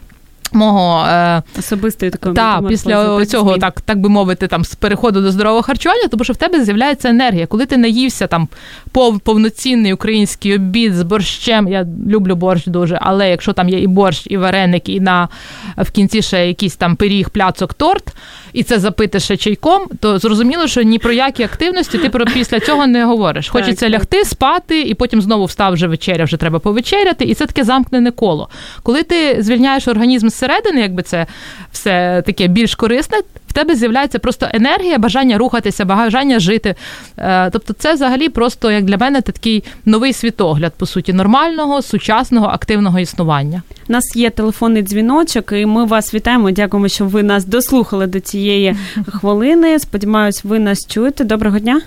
[0.51, 5.31] Мого е, особистої такої та, після цього, так так би мовити, там з переходу до
[5.31, 7.47] здорового харчування, тому що в тебе з'являється енергія.
[7.47, 8.47] Коли ти наївся там
[8.91, 13.87] пов, повноцінний український обід з борщем, я люблю борщ дуже, але якщо там є і
[13.87, 15.29] борщ, і вареник, і на
[15.77, 18.15] в кінці ще якийсь там пиріг, пляцок, торт,
[18.53, 22.59] і це запити ще чайком, то зрозуміло, що ні про які активності ти про після
[22.59, 23.49] цього не говориш.
[23.49, 27.45] Хочеться так, лягти, спати, і потім знову встав вже вечеря, вже треба повечеряти, і це
[27.45, 28.49] таке замкнене коло.
[28.83, 31.25] Коли ти звільняєш організм зсередини, якби це
[31.71, 33.17] все таке більш корисне,
[33.49, 36.75] в тебе з'являється просто енергія, бажання рухатися, бажання жити.
[37.17, 42.47] Е, тобто, це взагалі просто як для мене такий новий світогляд, по суті, нормального, сучасного,
[42.47, 43.61] активного існування.
[43.89, 46.51] У нас є телефонний дзвіночок, і ми вас вітаємо.
[46.51, 48.75] Дякуємо, що ви нас дослухали до цієї
[49.07, 49.79] хвилини.
[49.79, 51.23] Сподіваюсь, ви нас чуєте.
[51.23, 51.81] Доброго дня.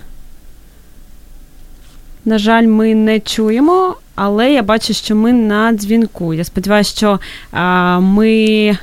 [2.25, 6.33] На жаль, ми не чуємо, але я бачу, що ми на дзвінку.
[6.33, 7.19] Я сподіваюся, що
[7.51, 8.77] а, ми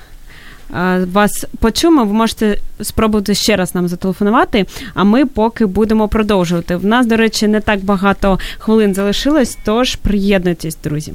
[1.13, 2.05] вас почуємо.
[2.05, 6.77] Ви можете спробувати ще раз нам зателефонувати, а ми поки будемо продовжувати.
[6.77, 11.13] В нас, до речі, не так багато хвилин залишилось, тож приєднуйтесь, друзі.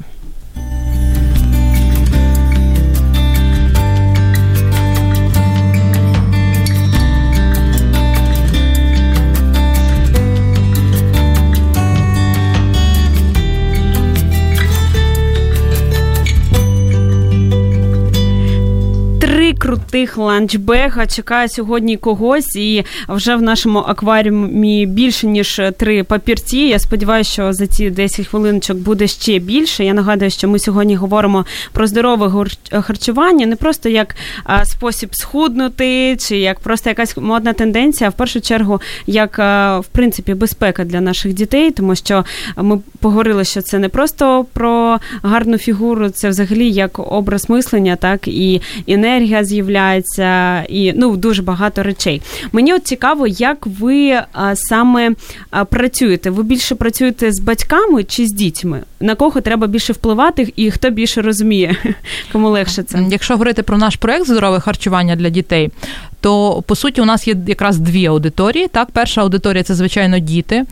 [19.86, 21.06] Крутих ланчбега.
[21.06, 26.58] Чекає сьогодні когось, і вже в нашому акваріумі більше ніж три папірці.
[26.58, 29.84] Я сподіваюся, що за ці 10 хвилиночок буде ще більше.
[29.84, 34.16] Я нагадую, що ми сьогодні говоримо про здорове харчування, не просто як
[34.64, 39.38] спосіб схуднути, чи як просто якась модна тенденція, а в першу чергу, як
[39.78, 42.24] в принципі безпека для наших дітей, тому що
[42.56, 48.28] ми поговорили, що це не просто про гарну фігуру, це взагалі як образ мислення, так
[48.28, 49.76] і енергія з'являється,
[50.68, 52.22] і ну дуже багато речей.
[52.52, 55.10] Мені от цікаво, як ви а, саме
[55.50, 56.30] а, працюєте.
[56.30, 58.82] Ви більше працюєте з батьками чи з дітьми?
[59.00, 61.76] На кого треба більше впливати, і хто більше розуміє,
[62.32, 63.04] кому легше це?
[63.10, 65.70] Якщо говорити про наш проект здорове харчування для дітей,
[66.20, 68.68] то по суті у нас є якраз дві аудиторії.
[68.68, 70.64] Так, перша аудиторія це звичайно діти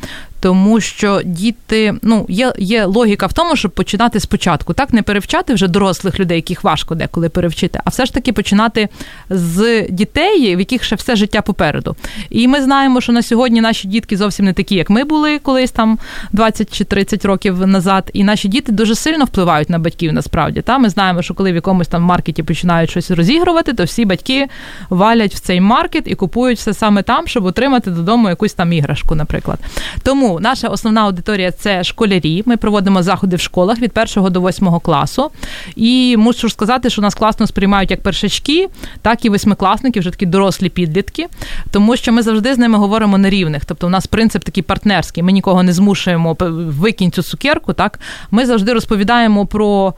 [0.45, 5.55] тому що діти, ну є є логіка в тому, щоб починати спочатку, так не перевчати
[5.55, 8.89] вже дорослих людей, яких важко деколи перевчити, а все ж таки починати
[9.31, 11.97] з дітей, в яких ще все життя попереду.
[12.31, 15.71] І ми знаємо, що на сьогодні наші дітки зовсім не такі, як ми були колись
[15.71, 15.99] там
[16.33, 18.11] 20 чи 30 років назад.
[18.13, 20.13] І наші діти дуже сильно впливають на батьків.
[20.13, 24.05] Насправді та ми знаємо, що коли в якомусь там маркеті починають щось розігрувати, то всі
[24.05, 24.47] батьки
[24.91, 29.15] валять в цей маркет і купують все саме там, щоб отримати додому якусь там іграшку,
[29.15, 29.59] наприклад.
[30.03, 32.43] Тому наша основна аудиторія це школярі.
[32.47, 35.31] Ми проводимо заходи в школах від 1 до 8 класу.
[35.77, 38.69] І мушу сказати, що нас класно сприймають як першачки,
[39.03, 41.27] так і восьмикласники, вже такі дорослі підлітки,
[41.71, 43.65] тому що ми завжди з ними говоримо на рівних.
[43.65, 45.23] Тобто, у нас принцип такий партнерський.
[45.23, 47.73] Ми нікого не змушуємо викинь цю цукерку.
[47.73, 49.95] Так ми завжди розповідаємо про.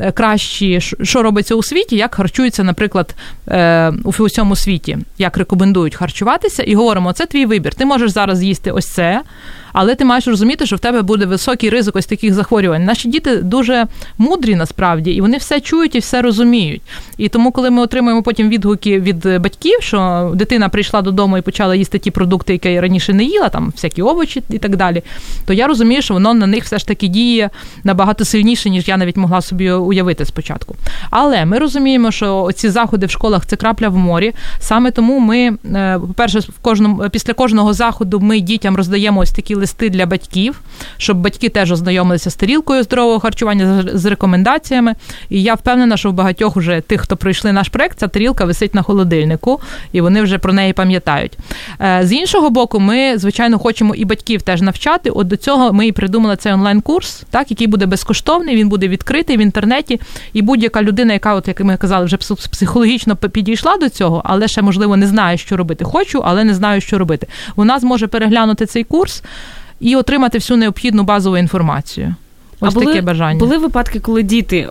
[0.00, 3.14] Е, кращі, що робиться у світі, як харчуються, наприклад,
[3.48, 7.74] е, у всьому світі, як рекомендують харчуватися, і говоримо, це твій вибір.
[7.74, 9.22] Ти можеш зараз їсти ось це,
[9.72, 12.84] але ти маєш розуміти, що в тебе буде високий ризик ось таких захворювань.
[12.84, 13.86] Наші діти дуже
[14.18, 16.82] мудрі насправді, і вони все чують і все розуміють.
[17.18, 21.74] І тому, коли ми отримуємо потім відгуки від батьків, що дитина прийшла додому і почала
[21.74, 25.02] їсти ті продукти, які раніше не їла, там всякі овочі і так далі,
[25.46, 27.50] то я розумію, що воно на них все ж таки діє
[27.84, 30.76] набагато сильніше, ніж я навіть могла собі уявити спочатку.
[31.10, 34.32] Але ми розуміємо, що ці заходи в школах це крапля в морі.
[34.58, 39.54] Саме тому ми, е, по-перше, в кожному після кожного заходу ми дітям роздаємо ось такі
[39.60, 40.60] листи для батьків,
[40.96, 44.94] щоб батьки теж ознайомилися з тарілкою здорового харчування з рекомендаціями.
[45.28, 48.74] І я впевнена, що в багатьох уже тих, хто пройшли наш проект, ця тарілка висить
[48.74, 49.60] на холодильнику,
[49.92, 51.38] і вони вже про неї пам'ятають.
[51.80, 55.10] Е, з іншого боку, ми, звичайно, хочемо і батьків теж навчати.
[55.10, 59.36] От до цього ми і придумали цей онлайн-курс, так, який буде безкоштовний, він буде відкритий
[59.36, 60.00] в інтернеті.
[60.32, 62.16] І будь-яка людина, яка, от як ми казали, вже
[62.50, 65.84] психологічно підійшла до цього, але ще можливо не знає, що робити.
[65.84, 67.26] Хочу, але не знаю, що робити.
[67.56, 69.22] Вона зможе переглянути цей курс
[69.80, 72.14] і отримати всю необхідну базову інформацію.
[72.60, 73.38] Ось а були, таке бажання.
[73.38, 74.68] Були випадки, коли діти,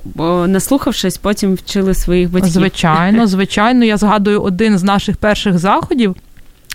[0.48, 2.52] наслухавшись, потім вчили своїх батьків?
[2.52, 3.86] Звичайно, звичайно.
[3.86, 6.16] Я згадую один з наших перших заходів.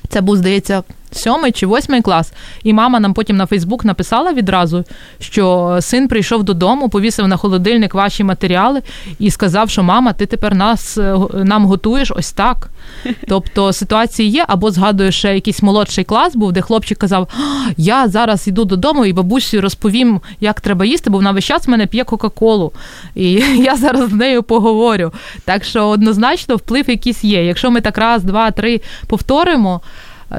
[0.08, 0.82] Це був, здається,
[1.16, 4.84] сьомий чи восьмий клас, і мама нам потім на Фейсбук написала відразу,
[5.18, 8.82] що син прийшов додому, повісив на холодильник ваші матеріали
[9.18, 12.70] і сказав, що мама, ти тепер нас е, нам готуєш ось так.
[13.28, 17.28] Тобто ситуації є, або згадую, ще якийсь молодший клас був, де хлопчик казав:
[17.76, 21.70] Я зараз йду додому і бабусі розповім, як треба їсти, бо вона весь час в
[21.70, 22.72] мене п'є Кока-Колу.
[23.14, 25.12] І я зараз з нею поговорю.
[25.44, 27.44] Так що однозначно вплив якийсь є.
[27.46, 29.80] Якщо ми так раз, два, три повторимо,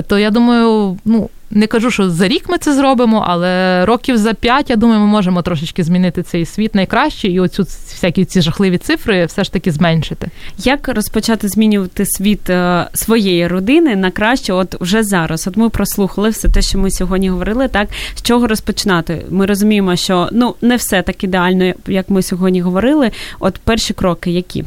[0.07, 1.29] то я думаю, ну.
[1.51, 5.05] Не кажу, що за рік ми це зробимо, але років за п'ять, я думаю, ми
[5.05, 9.71] можемо трошечки змінити цей світ найкраще і оцю всякі ці жахливі цифри все ж таки
[9.71, 10.27] зменшити.
[10.57, 14.53] Як розпочати змінювати світ е, своєї родини на краще?
[14.53, 15.47] От вже зараз?
[15.47, 17.67] От ми прослухали все те, що ми сьогодні говорили.
[17.67, 19.25] Так з чого розпочинати?
[19.29, 23.11] Ми розуміємо, що ну не все так ідеально, як ми сьогодні говорили.
[23.39, 24.63] От перші кроки, які.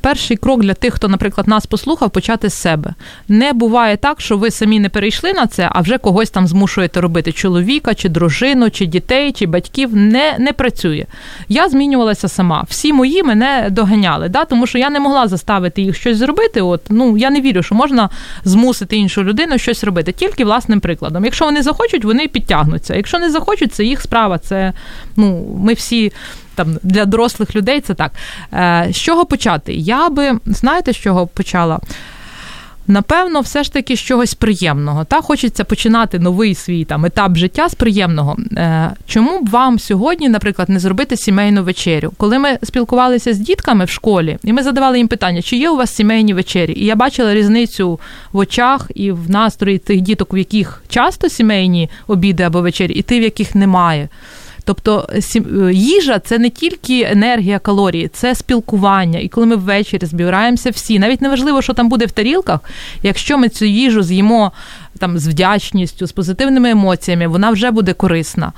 [0.00, 2.94] Перший крок для тих, хто, наприклад, нас послухав, почати з себе.
[3.28, 7.00] Не буває так, що ви самі не перейшли на це, а вже когось там змушуєте
[7.00, 9.96] робити чоловіка, чи дружину, чи дітей, чи батьків.
[9.96, 11.06] Не не працює.
[11.48, 12.64] Я змінювалася сама.
[12.68, 14.44] Всі мої мене доганяли, да?
[14.44, 16.60] тому що я не могла заставити їх щось зробити.
[16.60, 18.10] От ну я не вірю, що можна
[18.44, 21.24] змусити іншу людину щось робити, тільки власним прикладом.
[21.24, 22.94] Якщо вони захочуть, вони підтягнуться.
[22.94, 24.38] Якщо не захочуть, це їх справа.
[24.38, 24.72] Це
[25.16, 26.12] ну ми всі
[26.54, 28.12] там для дорослих людей це так.
[28.52, 29.74] Е, з чого почати?
[29.74, 31.80] Я би знаєте, з чого почала?
[32.86, 35.04] Напевно, все ж таки з чогось приємного.
[35.04, 38.36] Та хочеться починати новий свій там етап життя з приємного.
[38.56, 42.12] Е, чому б вам сьогодні, наприклад, не зробити сімейну вечерю?
[42.16, 45.76] Коли ми спілкувалися з дітками в школі, і ми задавали їм питання, чи є у
[45.76, 46.72] вас сімейні вечері?
[46.76, 48.00] І я бачила різницю
[48.32, 53.02] в очах і в настрої тих діток, в яких часто сімейні обіди або вечері, і
[53.02, 54.08] тих, в яких немає.
[54.64, 59.18] Тобто е, їжа це не тільки енергія калорії, це спілкування.
[59.18, 62.60] І коли ми ввечері збираємося всі, навіть не важливо, що там буде в тарілках,
[63.02, 64.52] якщо ми цю їжу з'їмо
[64.98, 68.52] там з вдячністю, з позитивними емоціями, вона вже буде корисна.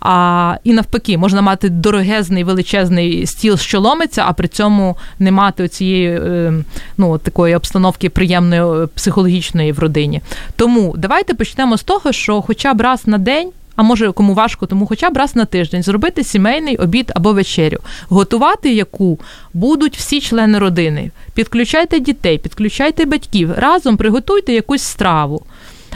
[0.00, 5.68] А і навпаки, можна мати дорогезний величезний стіл, що ломиться, а при цьому не мати
[5.68, 6.52] цієї е,
[6.96, 10.20] ну, такої обстановки приємної психологічної в родині.
[10.56, 14.66] Тому давайте почнемо з того, що хоча б раз на день а може кому важко,
[14.66, 19.18] тому хоча б раз на тиждень зробити сімейний обід або вечерю, готувати яку
[19.54, 21.10] будуть всі члени родини.
[21.34, 25.42] Підключайте дітей, підключайте батьків, разом приготуйте якусь страву.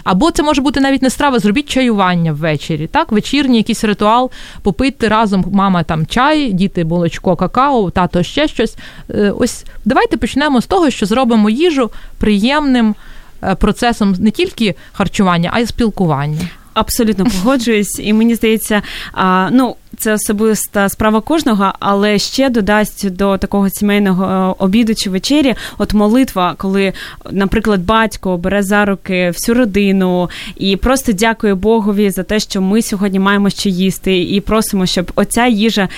[0.05, 2.87] Або це може бути навіть не страва, зробіть чаювання ввечері.
[2.87, 4.31] Так, вечірній якийсь ритуал,
[4.63, 8.77] попити разом мама там чай, діти молочко, какао, тато ще щось.
[9.11, 12.95] Е, ось давайте почнемо з того, що зробимо їжу приємним
[13.43, 16.49] е, процесом не тільки харчування, а й спілкування.
[16.75, 18.83] Абсолютно погоджуюсь, і мені здається,
[19.51, 25.55] ну це особиста справа кожного, але ще додасть до такого сімейного е, обіду чи вечері,
[25.79, 26.93] от молитва, коли,
[27.31, 32.83] наприклад, батько бере за руки всю родину і просто дякує Богові за те, що ми
[32.83, 35.89] сьогодні маємо що їсти, і просимо, щоб оця їжа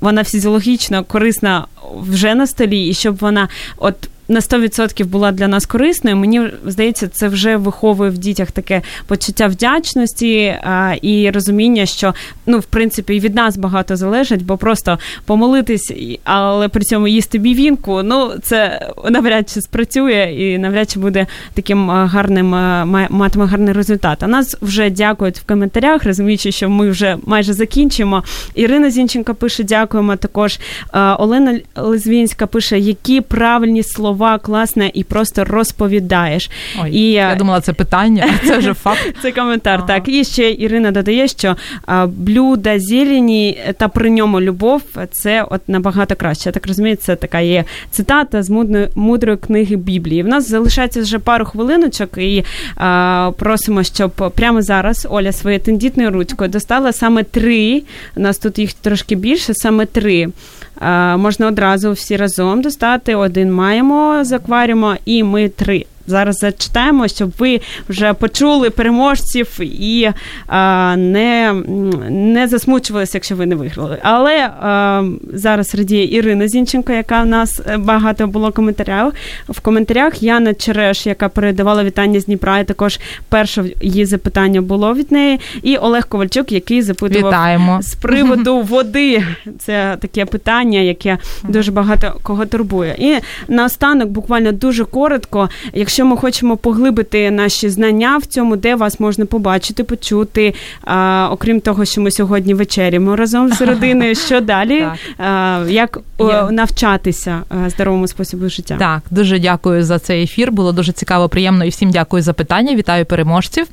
[0.00, 1.66] вона фізіологічно корисна
[2.00, 3.94] вже на столі, і щоб вона от
[4.28, 6.16] на 100% була для нас корисною.
[6.16, 12.14] Мені здається, це вже виховує в дітях таке почуття вдячності а, і розуміння, що
[12.46, 15.92] ну в принципі і від нас багато залежить, бо просто помолитись,
[16.24, 21.90] але при цьому їсти бівінку, ну це навряд чи спрацює і навряд чи буде таким
[21.90, 22.48] гарним
[23.10, 24.22] матиме гарний результат.
[24.22, 28.22] А нас вже дякують в коментарях, розуміючи, що ми вже майже закінчимо.
[28.54, 30.16] Ірина Зінченко пише: дякуємо.
[30.16, 30.58] Також
[31.18, 36.50] Олена Лезвінська пише, які правильні слова слова класне і просто розповідаєш.
[36.82, 39.14] Ой, і Я думала, це питання, це вже факт.
[39.22, 39.74] Це коментар.
[39.74, 39.86] Ага.
[39.86, 41.56] Так, і ще Ірина додає, що
[42.06, 46.48] блюда зелені та при ньому любов це от набагато краще.
[46.48, 50.22] Я так розумію, це така є цитата з мудрої, мудрої книги Біблії.
[50.22, 52.44] В нас залишається вже пару хвилиночок, і
[52.76, 57.82] а, просимо, щоб прямо зараз Оля своєю тендітною ручкою достала саме три.
[58.16, 60.28] У нас тут їх трошки більше, саме три.
[61.16, 63.14] Можна одразу всі разом достати.
[63.14, 70.08] Один маємо з акваріума, і ми три зараз зачитаємо, щоб ви вже почули переможців і
[70.46, 71.52] а, не
[72.10, 73.98] не засмучувалися, якщо ви не виграли.
[74.02, 79.12] Але а, зараз радіє Ірина Зінченко, яка в нас е, багато було коментарів.
[79.48, 84.94] В коментарях Яна Череш, яка передавала вітання з Дніпра, і також перше її запитання було
[84.94, 85.40] від неї.
[85.62, 87.82] І Олег Ковальчук, який запитував Вітаємо.
[87.82, 89.24] з приводу води.
[89.58, 92.96] Це таке питання, яке дуже багато кого турбує.
[92.98, 93.14] І
[93.48, 99.00] наостанок, буквально дуже коротко, якщо якщо ми хочемо поглибити наші знання в цьому, де вас
[99.00, 100.54] можна побачити, почути.
[100.84, 104.86] А, Окрім того, що ми сьогодні вечеряємо разом з родиною, що далі?
[105.18, 105.98] А, як
[106.50, 108.76] навчатися здоровому способу життя?
[108.78, 110.52] Так, дуже дякую за цей ефір.
[110.52, 112.74] Було дуже цікаво, приємно і всім дякую за питання.
[112.74, 113.66] Вітаю переможців.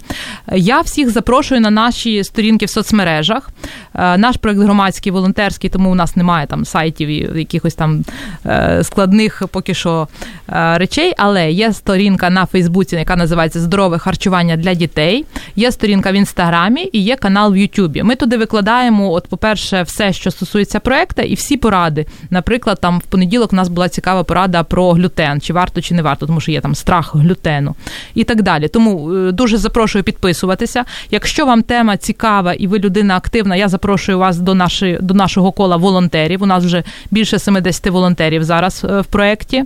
[0.51, 3.49] Я всіх запрошую на наші сторінки в соцмережах.
[3.93, 8.03] Наш проект громадський волонтерський, тому у нас немає там сайтів і якихось там
[8.45, 10.07] е, складних поки що
[10.49, 11.13] е, речей.
[11.17, 11.73] Але є
[12.09, 15.25] сторінка на Фейсбуці, яка називається Здорове харчування для дітей.
[15.55, 18.03] Є сторінка в інстаграмі і є канал в Ютубі.
[18.03, 22.05] Ми туди викладаємо, от, по-перше, все, що стосується проекту, і всі поради.
[22.29, 26.01] Наприклад, там в понеділок у нас була цікава порада про глютен, чи варто, чи не
[26.01, 27.75] варто, тому що є там страх глютену
[28.15, 28.67] і так далі.
[28.67, 30.85] Тому е, дуже запрошую підписуватися.
[31.11, 35.51] Якщо вам тема цікава і ви людина активна, я запрошую вас до нашої до нашого
[35.51, 36.43] кола волонтерів.
[36.43, 39.63] У нас вже більше 70 волонтерів зараз е, в проєкті.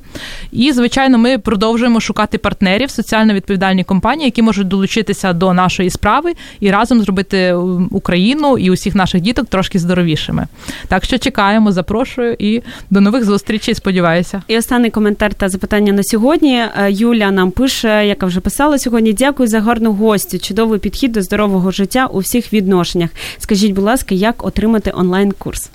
[0.52, 6.34] І, звичайно, ми продовжуємо шукати партнерів, соціально відповідальні компанії, які можуть долучитися до нашої справи
[6.60, 7.56] і разом зробити е,
[7.92, 10.48] Україну і усіх наших діток трошки здоровішими.
[10.88, 13.76] Так що чекаємо, запрошую і до нових зустрічей.
[13.76, 14.42] Сподіваюся.
[14.48, 16.56] І останній коментар та запитання на сьогодні.
[16.56, 19.14] Е, Юля нам пише, яка вже писала сьогодні.
[19.14, 20.40] Дякую за гарну гостю.
[20.40, 23.10] Чудовий підхід до здорового життя у всіх відношеннях.
[23.38, 25.70] Скажіть, будь ласка, як отримати онлайн курс?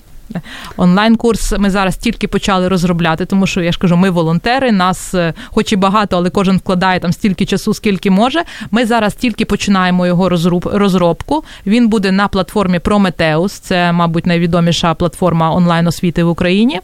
[0.77, 5.33] Онлайн-курс ми зараз тільки почали розробляти, тому що я ж кажу, ми волонтери, нас е,
[5.47, 8.43] хоч і багато, але кожен вкладає там стільки часу, скільки може.
[8.71, 10.29] Ми зараз тільки починаємо його
[10.63, 11.43] розробку.
[11.65, 16.79] Він буде на платформі Prometheus, це, мабуть, найвідоміша платформа онлайн освіти в Україні.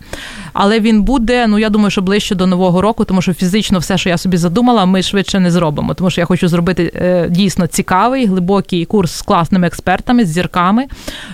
[0.53, 3.97] Але він буде, ну я думаю, що ближче до нового року, тому що фізично все,
[3.97, 5.93] що я собі задумала, ми швидше не зробимо.
[5.93, 10.85] Тому що я хочу зробити е, дійсно цікавий, глибокий курс з класними експертами, з зірками.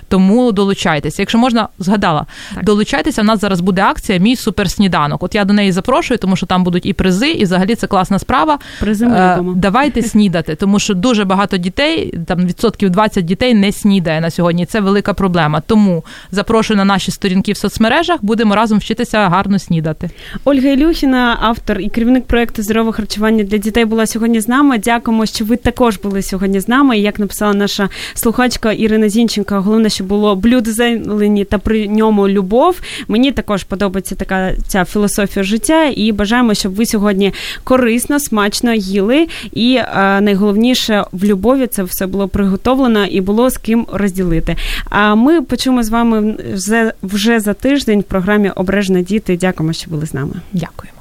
[0.08, 1.22] Тому долучайтеся.
[1.22, 2.26] Якщо можна згадати згадала.
[2.56, 2.64] Так.
[2.64, 5.24] Долучайтеся, у нас зараз буде акція Мій суперсніданок.
[5.24, 8.20] От я до неї запрошую, тому що там будуть і призи, і взагалі це класна
[8.20, 8.60] справа.
[8.80, 14.22] Призи е, Давайте снідати, тому що дуже багато дітей, там відсотків 20 дітей не снідає
[14.22, 14.66] на сьогодні.
[14.66, 15.62] Це велика проблема.
[15.62, 20.10] Тому запрошую на наші сторінки в соцмережах, будемо разом вчитися гарно снідати.
[20.46, 24.78] Ольга Ілюхіна, автор і керівник проекту здорове харчування для дітей, була сьогодні з нами.
[24.78, 26.98] Дякуємо, що ви також були сьогодні з нами.
[26.98, 32.30] І Як написала наша слухачка Ірина Зінченко, головне, що було блюдо зелені та при ньому
[32.30, 32.82] любов.
[33.08, 37.34] Мені також подобається така ця філософія життя, і бажаємо, щоб ви сьогодні
[37.64, 39.28] корисно, смачно їли.
[39.54, 44.56] І е, найголовніше в любові це все було приготовлено і було з ким розділити.
[44.90, 49.38] А ми почуємо з вами вже, вже за тиждень в програмі Обережно діти.
[49.38, 50.34] Дякуємо, що були з нами.
[50.54, 51.01] Дякуємо.